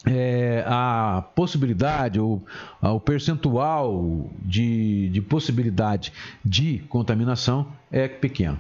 [0.05, 2.43] é, a possibilidade ou
[2.81, 8.59] o percentual de, de possibilidade de contaminação é pequeno.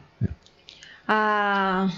[1.07, 1.89] A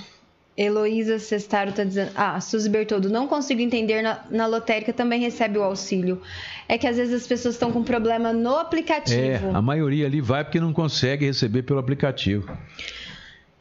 [0.58, 2.12] Heloísa Sestaro está dizendo.
[2.16, 4.02] Ah, Suzy Bertoldo, não consigo entender.
[4.02, 6.22] Na, na lotérica também recebe o auxílio.
[6.68, 9.48] É que às vezes as pessoas estão com problema no aplicativo.
[9.48, 12.52] É, a maioria ali vai porque não consegue receber pelo aplicativo.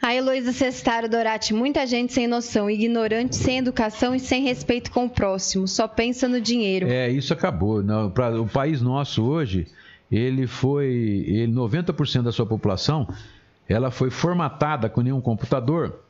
[0.00, 5.06] A Heloísa Sestaro Dorati, muita gente sem noção, ignorante, sem educação e sem respeito com
[5.06, 6.86] o próximo, só pensa no dinheiro.
[6.86, 7.82] É, isso acabou.
[7.82, 9.66] Não, pra, o país nosso hoje,
[10.10, 11.24] ele foi.
[11.26, 13.08] Ele, 90% da sua população
[13.68, 16.05] ela foi formatada com nenhum computador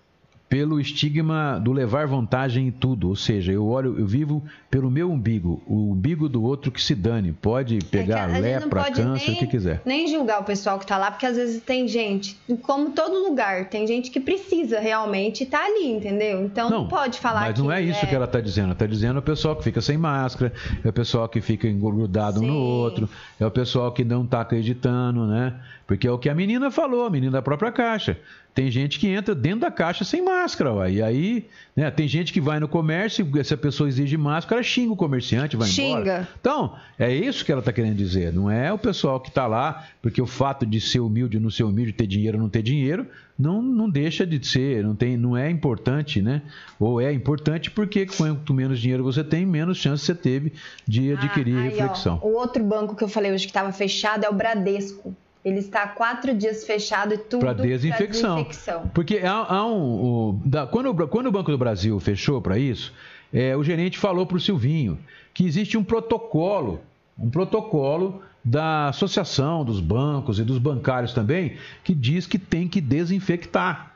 [0.48, 5.10] pelo estigma do levar vantagem em tudo, ou seja, eu olho, eu vivo pelo meu
[5.10, 9.02] umbigo, o umbigo do outro que se dane, pode pegar É a não lepra, pode
[9.02, 9.82] câncer, nem- o que quiser.
[9.84, 13.68] Nem julgar o pessoal que tá lá, porque às vezes tem gente, como todo lugar,
[13.68, 16.44] tem gente que precisa realmente estar ali, entendeu?
[16.44, 18.66] Então não, pode falar mas que não é isso que ela está dizendo.
[18.66, 20.52] Ela está dizendo é o pessoal que fica sem máscara,
[20.84, 23.08] é o pessoal que fica engrudado um no outro,
[23.40, 25.54] é o pessoal que não está acreditando, né?
[25.86, 28.18] Porque é o que a menina falou, a menina da própria caixa.
[28.52, 30.90] Tem gente que entra dentro da caixa sem máscara, ué.
[30.90, 34.94] e aí, né, tem gente que vai no comércio, se a pessoa exige máscara, xinga
[34.94, 35.98] o comerciante, vai embora.
[36.00, 36.28] Xinga.
[36.40, 38.32] Então, é isso que ela está querendo dizer.
[38.32, 41.50] Não é o pessoal que está lá, porque o fato de ser humilde ou não
[41.50, 43.06] ser humilde, ter dinheiro ou não ter dinheiro,
[43.38, 46.40] não, não deixa de ser, não, tem, não é importante, né?
[46.80, 50.54] Ou é importante porque quanto menos dinheiro você tem, menos chance você teve
[50.88, 52.18] de adquirir Ah, aí, ó, reflexão.
[52.22, 55.14] o outro banco que eu falei hoje que estava fechado é o Bradesco.
[55.46, 58.34] Ele está há quatro dias fechado e tudo Para desinfecção.
[58.38, 58.90] desinfecção.
[58.92, 59.80] Porque há, há um.
[59.80, 62.92] o- da- quando, o- quando o Banco do Brasil fechou para isso,
[63.32, 64.98] é, o gerente falou para o Silvinho
[65.32, 66.80] que existe um protocolo,
[67.16, 72.80] um protocolo da associação dos bancos e dos bancários também, que diz que tem que
[72.80, 73.92] desinfectar.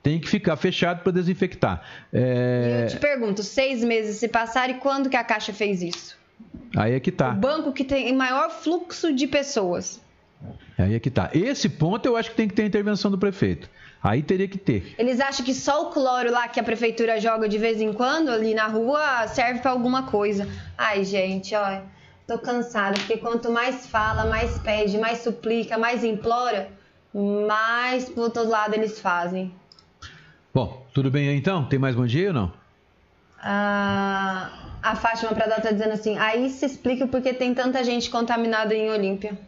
[0.00, 1.82] Tem que ficar fechado para desinfectar.
[2.12, 5.82] E É, eu te pergunto, seis meses se passaram e quando que a Caixa fez
[5.82, 6.16] isso?
[6.76, 7.30] aí é que O tá.
[7.30, 10.00] banco que tem maior fluxo de pessoas.
[10.76, 11.30] Aí é que tá.
[11.32, 13.68] Esse ponto eu acho que tem que ter a intervenção do prefeito.
[14.02, 14.94] Aí teria que ter.
[14.98, 18.28] Eles acham que só o cloro lá que a prefeitura joga de vez em quando
[18.28, 20.46] ali na rua serve pra alguma coisa.
[20.76, 21.80] Ai, gente, ó,
[22.26, 26.68] tô cansada, porque quanto mais fala, mais pede, mais suplica, mais implora,
[27.46, 29.54] mais pro outro lado eles fazem.
[30.52, 31.64] Bom, tudo bem aí então?
[31.64, 32.52] Tem mais bom dia ou não?
[33.40, 34.50] Ah,
[34.82, 38.90] a Fátima Pradal tá dizendo assim, aí se explica porque tem tanta gente contaminada em
[38.90, 39.38] Olímpia.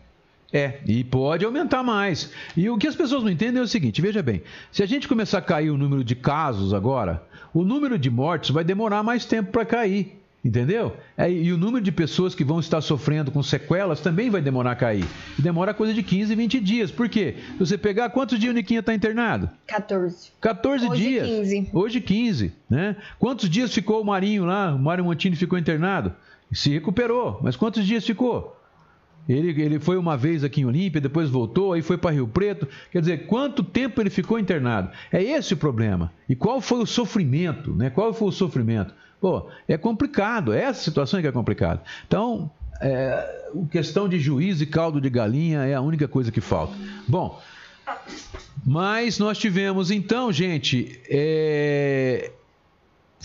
[0.53, 2.31] É, e pode aumentar mais.
[2.57, 5.09] E o que as pessoas não entendem é o seguinte: veja bem, se a gente
[5.09, 7.23] começar a cair o número de casos agora,
[7.53, 10.17] o número de mortes vai demorar mais tempo para cair.
[10.47, 10.97] Entendeu?
[11.17, 14.71] É, e o número de pessoas que vão estar sofrendo com sequelas também vai demorar
[14.71, 15.05] a cair.
[15.37, 16.91] E demora coisa de 15, 20 dias.
[16.93, 17.35] Por quê?
[17.55, 19.51] Se você pegar quantos dias o Niquinha está internado?
[19.67, 20.31] 14.
[20.41, 21.27] 14 Hoje, dias.
[21.27, 21.71] 15.
[21.73, 22.95] Hoje 15, né?
[23.19, 24.73] Quantos dias ficou o Marinho lá?
[24.73, 26.15] O Mário Montini ficou internado?
[26.53, 27.41] Se recuperou.
[27.43, 28.56] Mas quantos dias ficou?
[29.29, 32.69] Ele, ele foi uma vez aqui em Olímpia, depois voltou, aí foi para Rio Preto.
[32.93, 34.91] Quer dizer, quanto tempo ele ficou internado?
[35.11, 36.13] É esse o problema.
[36.29, 37.75] E qual foi o sofrimento?
[37.75, 37.91] Né?
[37.91, 38.95] Qual foi o sofrimento?
[39.21, 40.53] Pô, é complicado.
[40.53, 41.83] É essa situação que é complicada.
[42.07, 42.51] Então,
[42.81, 46.75] é, questão de juiz e caldo de galinha é a única coisa que falta.
[47.09, 47.41] Bom,
[48.65, 52.33] mas nós tivemos então, gente, é,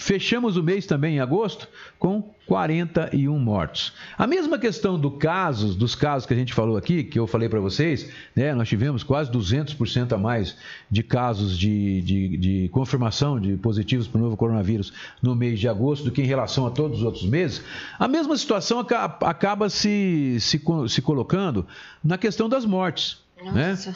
[0.02, 1.68] Fechamos o mês também em agosto
[2.00, 3.94] com 41 mortos.
[4.18, 7.48] A mesma questão do casos, dos casos que a gente falou aqui, que eu falei
[7.48, 10.58] para vocês, né, nós tivemos quase 200% a mais
[10.90, 14.92] de casos de, de, de confirmação de positivos para o novo coronavírus
[15.22, 17.64] no mês de agosto do que em relação a todos os outros meses.
[18.00, 21.68] A mesma situação acaba, acaba se, se, se colocando
[22.04, 23.20] na questão das mortes.
[23.54, 23.70] Né?
[23.70, 23.92] Nossa.
[23.92, 23.96] Né?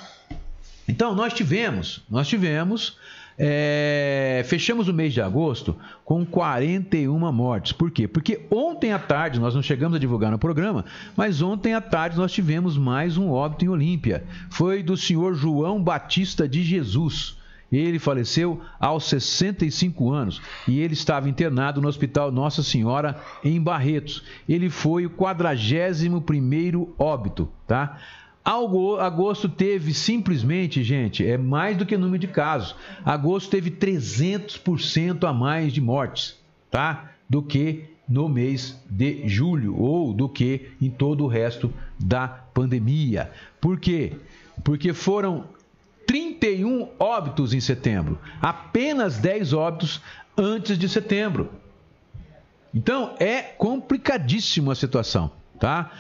[0.88, 3.00] Então, nós tivemos, nós tivemos
[3.38, 5.76] é, fechamos o mês de agosto
[6.06, 7.74] com 41 mortes.
[7.74, 8.08] Por quê?
[8.08, 12.18] Porque ontem à tarde, nós não chegamos a divulgar no programa, mas ontem à tarde
[12.18, 14.24] nós tivemos mais um óbito em Olímpia.
[14.50, 17.38] Foi do senhor João Batista de Jesus.
[17.72, 24.24] Ele faleceu aos 65 anos e ele estava internado no Hospital Nossa Senhora em Barretos.
[24.48, 27.98] Ele foi o 41 primeiro óbito, tá?
[28.46, 32.76] Agosto teve simplesmente, gente, é mais do que número de casos.
[33.04, 36.38] Agosto teve 300% a mais de mortes,
[36.70, 37.12] tá?
[37.28, 43.32] Do que no mês de julho ou do que em todo o resto da pandemia.
[43.60, 44.14] Por quê?
[44.64, 45.46] Porque foram
[46.06, 50.00] 31 óbitos em setembro, apenas 10 óbitos
[50.38, 51.50] antes de setembro.
[52.72, 55.92] Então é complicadíssima a situação, tá?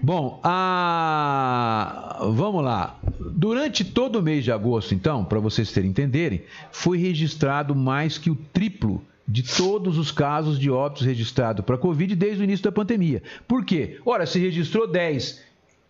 [0.00, 2.18] Bom, a...
[2.32, 2.98] vamos lá.
[3.18, 8.30] Durante todo o mês de agosto, então, para vocês terem entenderem, foi registrado mais que
[8.30, 12.70] o triplo de todos os casos de óbitos registrados para Covid desde o início da
[12.70, 13.22] pandemia.
[13.48, 13.98] Por quê?
[14.04, 15.42] Ora, se registrou 10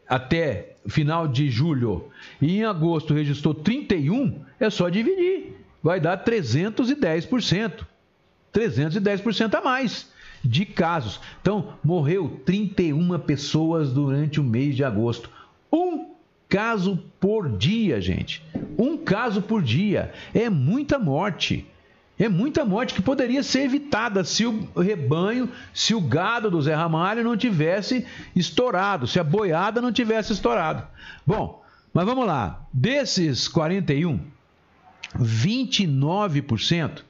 [0.09, 2.09] até final de julho
[2.41, 5.57] e em agosto registrou 31, é só dividir.
[5.83, 7.85] Vai dar 310%.
[8.55, 10.16] 310% a mais
[10.47, 11.21] de casos.
[11.41, 15.31] Então, morreu 31 pessoas durante o mês de agosto.
[15.73, 16.15] Um
[16.49, 18.43] caso por dia, gente.
[18.79, 20.13] Um caso por dia.
[20.35, 21.67] É muita morte.
[22.19, 26.75] É muita morte que poderia ser evitada se o rebanho, se o gado do Zé
[26.75, 30.83] Ramalho não tivesse estourado, se a boiada não tivesse estourado.
[31.27, 32.67] Bom, mas vamos lá.
[32.73, 34.19] Desses 41,
[35.19, 37.03] 29%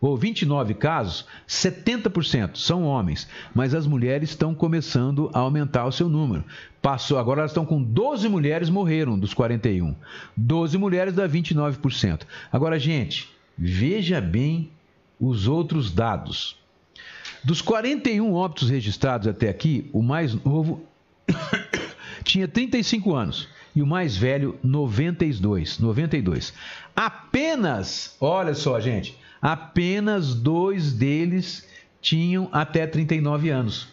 [0.00, 6.08] ou 29 casos, 70% são homens, mas as mulheres estão começando a aumentar o seu
[6.08, 6.44] número.
[6.82, 9.94] Passou, agora elas estão com 12 mulheres morreram dos 41.
[10.36, 12.22] 12 mulheres dá 29%.
[12.52, 14.70] Agora, gente, veja bem
[15.18, 16.56] os outros dados.
[17.42, 20.82] Dos 41 óbitos registrados até aqui, o mais novo
[22.22, 26.54] tinha 35 anos e o mais velho 92, 92.
[26.94, 31.68] Apenas, olha só, gente, apenas dois deles
[32.00, 33.86] tinham até 39 anos.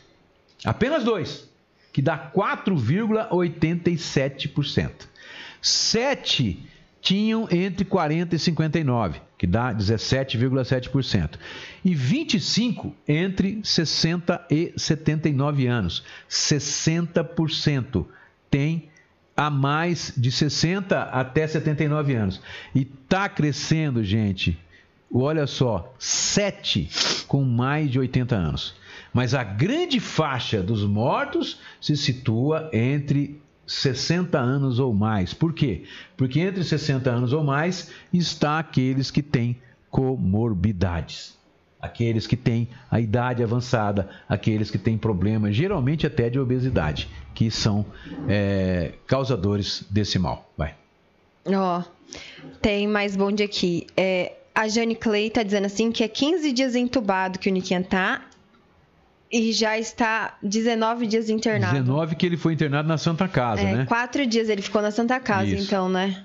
[0.63, 1.49] Apenas dois,
[1.91, 5.09] que dá 4,87%.
[5.61, 6.65] Sete
[7.01, 11.37] tinham entre 40 e 59, que dá 17,7%.
[11.83, 18.05] E 25 entre 60 e 79 anos, 60%
[18.49, 18.87] tem
[19.35, 22.41] a mais de 60 até 79 anos.
[22.73, 24.57] E está crescendo, gente
[25.13, 26.89] olha só, sete
[27.27, 28.75] com mais de 80 anos.
[29.13, 35.33] Mas a grande faixa dos mortos se situa entre 60 anos ou mais.
[35.33, 35.83] Por quê?
[36.15, 39.57] Porque entre 60 anos ou mais está aqueles que têm
[39.89, 41.37] comorbidades.
[41.81, 47.49] Aqueles que têm a idade avançada, aqueles que têm problemas, geralmente até de obesidade, que
[47.49, 47.85] são
[48.27, 50.51] é, causadores desse mal.
[50.55, 50.75] Vai.
[51.47, 51.83] Ó, oh,
[52.61, 53.87] tem mais bonde aqui.
[53.97, 57.81] É, a Jane Clay tá dizendo assim que é 15 dias entubado que o Nikian
[57.81, 58.21] tá
[59.31, 61.73] e já está 19 dias internado.
[61.73, 63.85] 19 que ele foi internado na Santa Casa, é, né?
[63.85, 65.63] Quatro dias ele ficou na Santa Casa, isso.
[65.63, 66.23] então, né?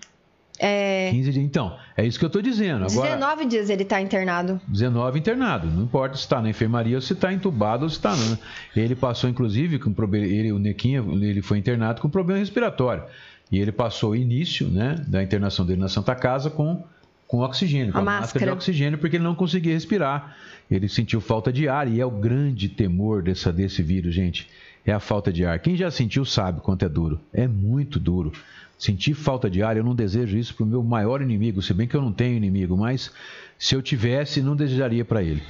[0.59, 1.11] É...
[1.11, 1.45] 15 dias.
[1.45, 2.87] Então, é isso que eu estou dizendo.
[2.87, 4.61] Agora, 19 dias ele está internado.
[4.67, 5.69] 19 internado.
[5.69, 8.17] Não importa se está na enfermaria ou se está entubado ou se está.
[8.17, 8.39] Né?
[8.75, 10.27] Ele passou, inclusive, com problema.
[10.27, 13.05] Ele, o Nequinha, ele foi internado com problema respiratório.
[13.53, 16.83] E ele passou o início né, da internação dele na Santa Casa com
[17.27, 18.21] com oxigênio, com a, a máscara.
[18.21, 18.47] máscara.
[18.47, 20.37] de oxigênio, porque ele não conseguia respirar.
[20.71, 24.49] Ele sentiu falta de ar e é o grande temor dessa, desse vírus, gente.
[24.85, 25.59] É a falta de ar.
[25.59, 27.21] Quem já sentiu sabe quanto é duro.
[27.33, 28.33] É muito duro.
[28.79, 31.89] Sentir falta de ar, eu não desejo isso para o meu maior inimigo, se bem
[31.89, 33.11] que eu não tenho inimigo, mas
[33.59, 35.43] se eu tivesse, não desejaria para ele.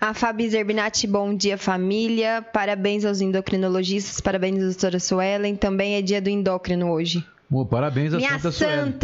[0.00, 2.42] A Fabi Zerbinati, bom dia família.
[2.42, 5.56] Parabéns aos endocrinologistas, parabéns doutora Suelen.
[5.56, 7.24] Também é dia do endócrino hoje.
[7.48, 8.94] Bom, parabéns à Minha Santa Suelen.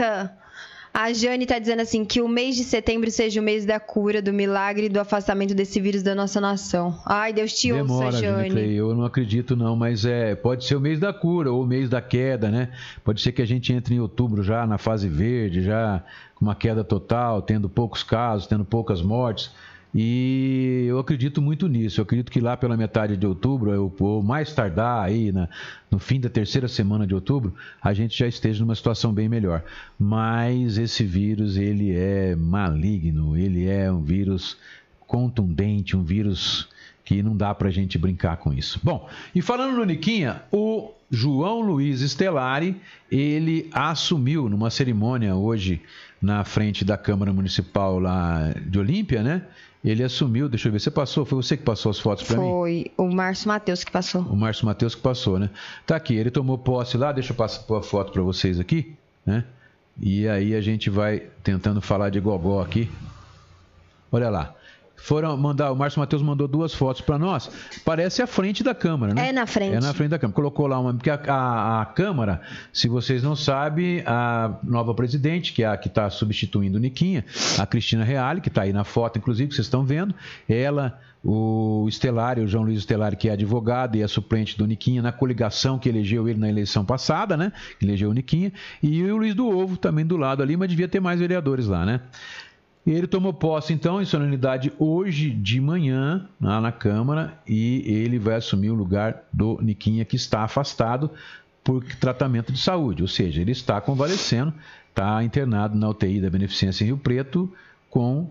[0.98, 4.22] A Jane tá dizendo assim que o mês de setembro seja o mês da cura,
[4.22, 6.98] do milagre e do afastamento desse vírus da nossa nação.
[7.04, 8.48] Ai, Deus te Demora, ouça, Jane.
[8.48, 11.66] Clay, eu não acredito não, mas é, pode ser o mês da cura ou o
[11.66, 12.70] mês da queda, né?
[13.04, 16.02] Pode ser que a gente entre em outubro já na fase verde, já
[16.34, 19.52] com uma queda total, tendo poucos casos, tendo poucas mortes.
[19.98, 22.00] E eu acredito muito nisso.
[22.00, 25.48] Eu acredito que lá pela metade de outubro, ou mais tardar aí na,
[25.90, 29.64] no fim da terceira semana de outubro, a gente já esteja numa situação bem melhor.
[29.98, 34.58] Mas esse vírus, ele é maligno, ele é um vírus
[35.06, 36.68] contundente, um vírus
[37.02, 38.78] que não dá pra gente brincar com isso.
[38.82, 42.76] Bom, e falando no Niquinha, o João Luiz Estelari,
[43.10, 45.80] ele assumiu numa cerimônia hoje
[46.20, 49.42] na frente da Câmara Municipal lá de Olímpia, né?
[49.86, 51.24] Ele assumiu, deixa eu ver, você passou?
[51.24, 52.42] Foi você que passou as fotos para mim?
[52.42, 54.22] Foi o Márcio Matheus que passou.
[54.22, 55.48] O Márcio Matheus que passou, né?
[55.86, 59.44] Tá aqui, ele tomou posse lá, deixa eu passar a foto para vocês aqui, né?
[60.00, 62.90] E aí a gente vai tentando falar de gogó aqui.
[64.10, 64.56] Olha lá.
[64.96, 67.50] Foram mandar, o Márcio Matheus mandou duas fotos para nós.
[67.84, 69.28] Parece a frente da Câmara, né?
[69.28, 69.76] É na frente.
[69.76, 70.34] É na frente da Câmara.
[70.34, 70.94] Colocou lá uma.
[70.94, 72.40] Porque a, a, a Câmara,
[72.72, 77.24] se vocês não sabem, a nova presidente, que é a que está substituindo o Niquinha,
[77.58, 80.14] a Cristina Reale, que está aí na foto, inclusive, que vocês estão vendo,
[80.48, 80.98] ela
[81.28, 85.10] o Estelário, o João Luiz Estelário, que é advogado e é suplente do Niquinha, na
[85.10, 87.52] coligação que elegeu ele na eleição passada, né?
[87.82, 88.52] Elegeu o Niquinha.
[88.80, 91.84] E o Luiz do Ovo também do lado ali, mas devia ter mais vereadores lá,
[91.84, 92.00] né?
[92.86, 98.16] E ele tomou posse, então, em solenidade hoje de manhã, lá na Câmara, e ele
[98.16, 101.10] vai assumir o lugar do Niquinha, que está afastado
[101.64, 104.54] por tratamento de saúde, ou seja, ele está convalescendo,
[104.88, 107.52] está internado na UTI da Beneficência em Rio Preto
[107.90, 108.30] com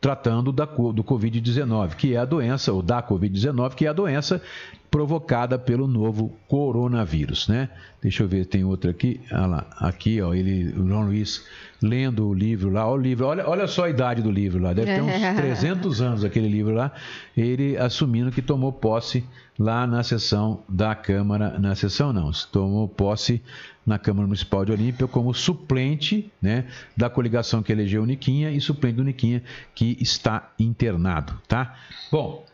[0.00, 4.42] tratando da, do Covid-19, que é a doença, ou da Covid-19, que é a doença
[4.90, 7.68] provocada pelo novo coronavírus, né?
[8.02, 11.46] Deixa eu ver, tem outro aqui, olha lá, aqui, ó, ele, o João Luiz
[11.80, 14.72] lendo o livro lá, olha o livro, olha, olha só a idade do livro lá,
[14.72, 16.92] deve ter uns 300 anos aquele livro lá,
[17.36, 19.24] ele assumindo que tomou posse
[19.58, 23.42] lá na sessão da Câmara, na sessão não, tomou posse
[23.86, 28.60] na Câmara Municipal de Olímpia como suplente né, da coligação que elegeu o Niquinha e
[28.60, 29.42] suplente do Niquinha
[29.74, 31.76] que está internado, tá?
[32.10, 32.44] Bom,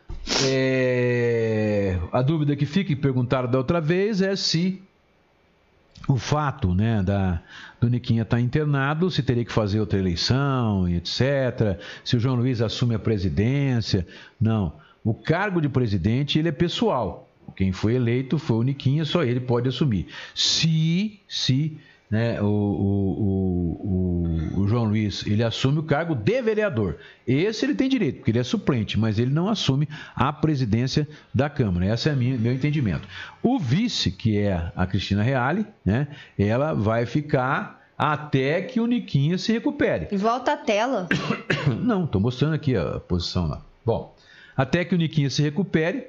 [0.45, 4.83] é, a dúvida que fica, e perguntaram da outra vez, é se
[6.09, 7.43] o fato né, da,
[7.81, 11.81] do Niquinha estar tá internado, se teria que fazer outra eleição, etc.
[12.05, 14.07] Se o João Luiz assume a presidência.
[14.41, 14.73] Não.
[15.05, 17.29] O cargo de presidente ele é pessoal.
[17.55, 20.09] Quem foi eleito foi o Niquinha, só ele pode assumir.
[20.35, 21.79] Se, se
[22.11, 23.81] né, o, o,
[24.57, 26.97] o, o, João Luiz ele assume o cargo de vereador.
[27.27, 31.51] Esse ele tem direito, porque ele é suplente, mas ele não assume a presidência da
[31.51, 31.93] Câmara.
[31.93, 33.09] Esse é o meu entendimento.
[33.43, 36.07] O vice, que é a Cristina Reale, né,
[36.39, 40.17] ela vai ficar até que o Niquinha se recupere.
[40.17, 41.09] Volta a tela.
[41.81, 43.63] Não, estou mostrando aqui a posição lá.
[43.85, 44.15] Bom,
[44.57, 46.09] até que o Niquinha se recupere,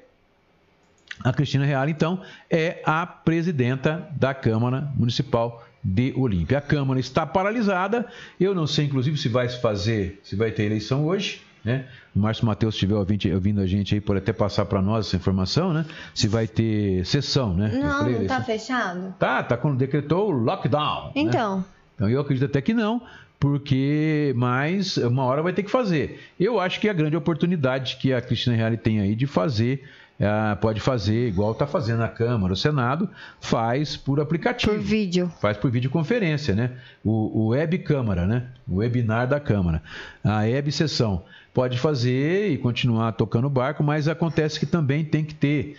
[1.24, 6.58] a Cristina Reale, então, é a presidenta da Câmara Municipal de Olímpia.
[6.58, 8.06] A Câmara está paralisada.
[8.40, 11.42] Eu não sei, inclusive, se vai fazer, se vai ter eleição hoje.
[11.64, 11.86] Né?
[12.16, 15.74] O Márcio Matheus estiver ouvindo, a gente aí, pode até passar para nós essa informação,
[15.74, 15.86] né?
[16.14, 17.70] Se vai ter sessão, né?
[17.74, 19.14] Não, não está fechado.
[19.20, 21.08] Tá, tá quando decretou o lockdown.
[21.08, 21.12] Né?
[21.16, 21.58] Então.
[21.58, 21.64] Né?
[21.96, 23.02] Então eu acredito até que não,
[23.40, 26.22] porque mais uma hora vai ter que fazer.
[26.40, 29.84] Eu acho que é a grande oportunidade que a Cristina Reale tem aí de fazer
[30.20, 34.74] é, pode fazer, igual está fazendo na Câmara, o Senado, faz por aplicativo.
[34.74, 35.32] Por vídeo.
[35.40, 36.72] Faz por videoconferência, né?
[37.04, 38.48] O, o Web Câmara, né?
[38.68, 39.82] O webinar da Câmara.
[40.24, 41.24] A Web Sessão.
[41.54, 45.76] Pode fazer e continuar tocando o barco, mas acontece que também tem que ter,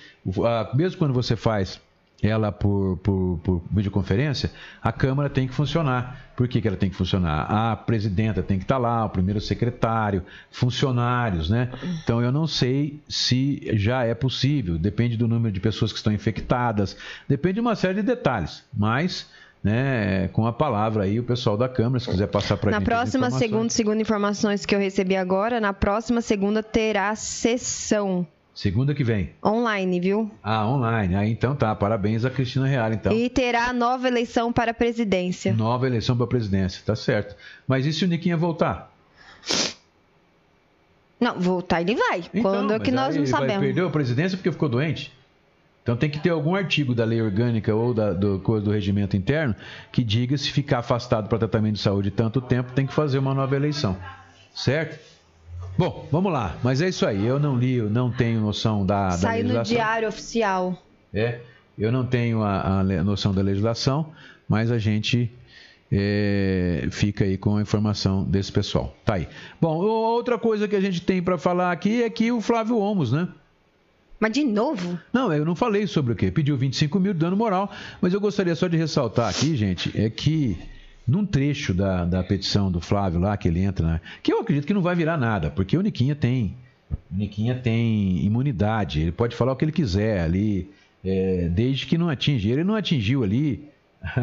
[0.74, 1.81] mesmo quando você faz
[2.23, 4.51] ela por, por, por, videoconferência,
[4.82, 6.28] a Câmara tem que funcionar.
[6.36, 7.43] Por que, que ela tem que funcionar?
[7.43, 11.70] A presidenta tem que estar lá, o primeiro secretário, funcionários, né?
[12.03, 16.12] Então eu não sei se já é possível, depende do número de pessoas que estão
[16.12, 16.97] infectadas,
[17.28, 19.27] depende de uma série de detalhes, mas.
[19.61, 22.81] Né, com a palavra aí o pessoal da Câmara, se quiser passar para a gente.
[22.81, 28.24] Na próxima segunda, segundo informações que eu recebi agora, na próxima segunda terá sessão
[28.59, 29.30] Segunda que vem.
[29.40, 30.28] Online, viu?
[30.43, 31.14] Ah, online.
[31.14, 31.72] Ah, então tá.
[31.76, 33.12] Parabéns a Cristina Real, então.
[33.12, 35.52] E terá nova eleição para a presidência.
[35.52, 37.36] Nova eleição para a presidência, tá certo.
[37.68, 38.93] Mas e se o Niquinha voltar?
[41.20, 42.24] Não, voltar ele vai.
[42.35, 43.62] Então, Quando é que nós não sabemos?
[43.62, 45.16] Ele perdeu a presidência porque ficou doente?
[45.85, 49.55] Então tem que ter algum artigo da lei orgânica ou da, do, do regimento interno
[49.93, 53.32] que diga se ficar afastado para tratamento de saúde tanto tempo, tem que fazer uma
[53.32, 53.97] nova eleição.
[54.52, 54.98] Certo?
[55.78, 56.56] Bom, vamos lá.
[56.62, 57.24] Mas é isso aí.
[57.24, 59.76] Eu não li, eu não tenho noção da, da Saiu no legislação.
[59.76, 60.82] diário oficial.
[61.14, 61.38] É,
[61.78, 64.12] eu não tenho a, a noção da legislação,
[64.48, 65.30] mas a gente
[65.90, 68.92] é, fica aí com a informação desse pessoal.
[69.05, 69.28] Tá aí.
[69.60, 73.12] Bom, outra coisa que a gente tem para falar aqui é que o Flávio Omos,
[73.12, 73.28] né?
[74.18, 74.98] Mas de novo?
[75.12, 76.28] Não, eu não falei sobre o quê?
[76.28, 80.10] Pediu 25 mil de dano moral, mas eu gostaria só de ressaltar aqui, gente, é
[80.10, 80.59] que
[81.09, 84.66] num trecho da, da petição do Flávio lá, que ele entra, né, que eu acredito
[84.66, 86.55] que não vai virar nada, porque o Niquinha tem,
[87.10, 90.70] o Niquinha tem imunidade, ele pode falar o que ele quiser ali,
[91.02, 92.51] é, desde que não atinge.
[92.51, 93.64] Ele não atingiu ali,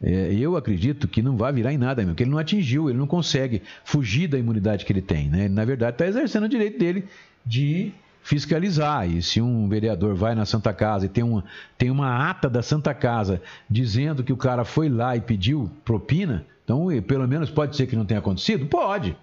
[0.00, 2.98] é, eu acredito que não vai virar em nada, mesmo, porque ele não atingiu, ele
[2.98, 5.46] não consegue fugir da imunidade que ele tem, né?
[5.46, 7.04] Ele, na verdade, está exercendo o direito dele
[7.44, 7.92] de
[8.28, 9.08] fiscalizar.
[9.08, 11.42] E se um vereador vai na Santa Casa e tem uma,
[11.78, 13.40] tem uma ata da Santa Casa
[13.70, 17.96] dizendo que o cara foi lá e pediu propina, então pelo menos pode ser que
[17.96, 18.66] não tenha acontecido?
[18.66, 19.16] Pode.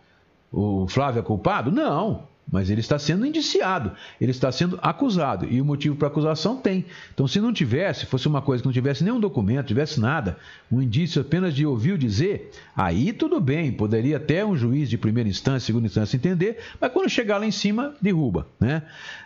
[0.51, 1.71] O Flávio é culpado?
[1.71, 2.23] Não.
[2.51, 3.91] Mas ele está sendo indiciado,
[4.21, 5.47] ele está sendo acusado.
[5.49, 6.85] E o motivo para acusação tem.
[7.13, 10.37] Então, se não tivesse, fosse uma coisa que não tivesse nenhum documento, tivesse nada,
[10.71, 15.27] um indício apenas de ouvir dizer, aí tudo bem, poderia até um juiz de primeira
[15.27, 18.83] instância, segunda instância entender, mas quando chegar lá em cima, derruba, né?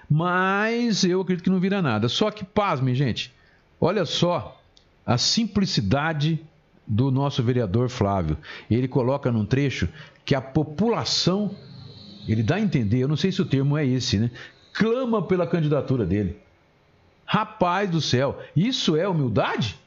[0.09, 2.07] Mas eu acredito que não vira nada.
[2.07, 3.33] Só que, pasmem, gente,
[3.79, 4.59] olha só
[5.05, 6.39] a simplicidade
[6.87, 8.37] do nosso vereador Flávio.
[8.69, 9.87] Ele coloca num trecho
[10.25, 11.55] que a população,
[12.31, 14.31] ele dá a entender, eu não sei se o termo é esse, né?
[14.73, 16.37] Clama pela candidatura dele.
[17.25, 19.77] Rapaz do céu, isso é humildade?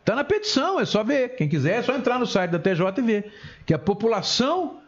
[0.00, 1.30] Está na petição, é só ver.
[1.36, 3.32] Quem quiser é só entrar no site da TJ e ver.
[3.64, 4.78] Que a população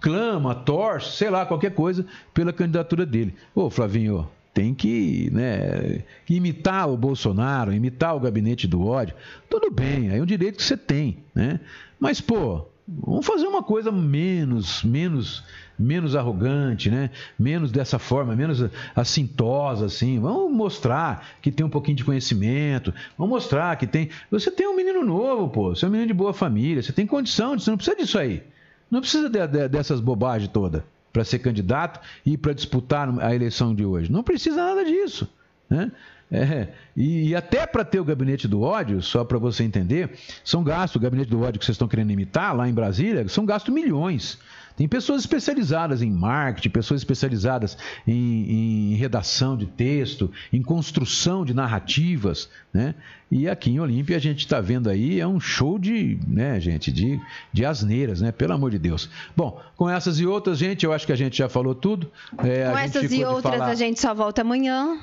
[0.00, 2.04] clama, torce, sei lá, qualquer coisa,
[2.34, 3.34] pela candidatura dele.
[3.54, 9.14] Ô, Flavinho, tem que né, imitar o Bolsonaro, imitar o gabinete do ódio.
[9.48, 11.60] Tudo bem, aí é um direito que você tem, né?
[11.98, 15.42] Mas, pô, vamos fazer uma coisa menos, menos,
[15.78, 17.10] menos arrogante, né?
[17.38, 18.64] Menos dessa forma, menos
[18.94, 20.18] assintosa, assim.
[20.18, 22.92] Vamos mostrar que tem um pouquinho de conhecimento.
[23.16, 24.10] Vamos mostrar que tem.
[24.30, 25.74] Você tem um menino novo, pô.
[25.74, 26.82] Você é um menino de boa família.
[26.82, 28.42] Você tem condição, você não precisa disso aí.
[28.90, 30.82] Não precisa de- de- dessas bobagens todas
[31.12, 34.12] para ser candidato e para disputar a eleição de hoje.
[34.12, 35.28] Não precisa nada disso.
[35.68, 35.90] Né?
[36.30, 40.10] É, e, e até para ter o gabinete do ódio, só para você entender,
[40.44, 43.46] são gastos, o gabinete do ódio que vocês estão querendo imitar lá em Brasília, são
[43.46, 44.38] gastos milhões.
[44.76, 51.54] Tem pessoas especializadas em marketing, pessoas especializadas em, em redação de texto, em construção de
[51.54, 52.94] narrativas, né?
[53.30, 56.92] E aqui em Olímpia a gente está vendo aí é um show de, né, gente,
[56.92, 57.18] de,
[57.52, 58.30] de asneiras, né?
[58.30, 59.08] Pelo amor de Deus.
[59.34, 62.10] Bom, com essas e outras, gente, eu acho que a gente já falou tudo.
[62.44, 64.98] É, Com essas e outras, falar- a gente só volta amanhã.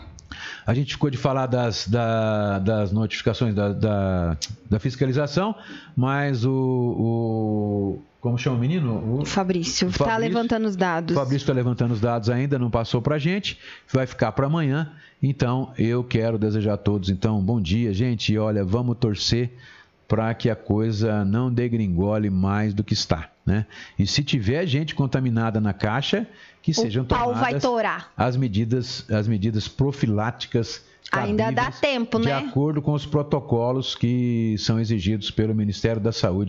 [0.66, 4.38] A gente ficou de falar das, da- das notificações da, da,
[4.70, 5.56] da fiscalização,
[5.96, 9.20] mas o, o- Como chama o menino?
[9.22, 11.16] O Fabrício, tá Fabrício- levantando os dados.
[11.16, 13.58] o Fabrício está levantando os dados ainda, não passou para a gente,
[13.92, 14.92] vai ficar para amanhã.
[15.22, 18.34] Então, eu quero desejar a todos, então, um bom dia, gente.
[18.34, 19.52] E olha, vamos torcer
[20.08, 23.66] para que a coisa não degringole mais do que está, né?
[23.98, 26.28] E se tiver gente contaminada na caixa,
[26.64, 27.62] que sejam tomadas
[28.16, 30.82] as medidas, as medidas profiláticas.
[31.12, 32.34] Ainda dá tempo, de né?
[32.34, 36.42] acordo com os protocolos que são exigidos pelo Ministério da Saúde.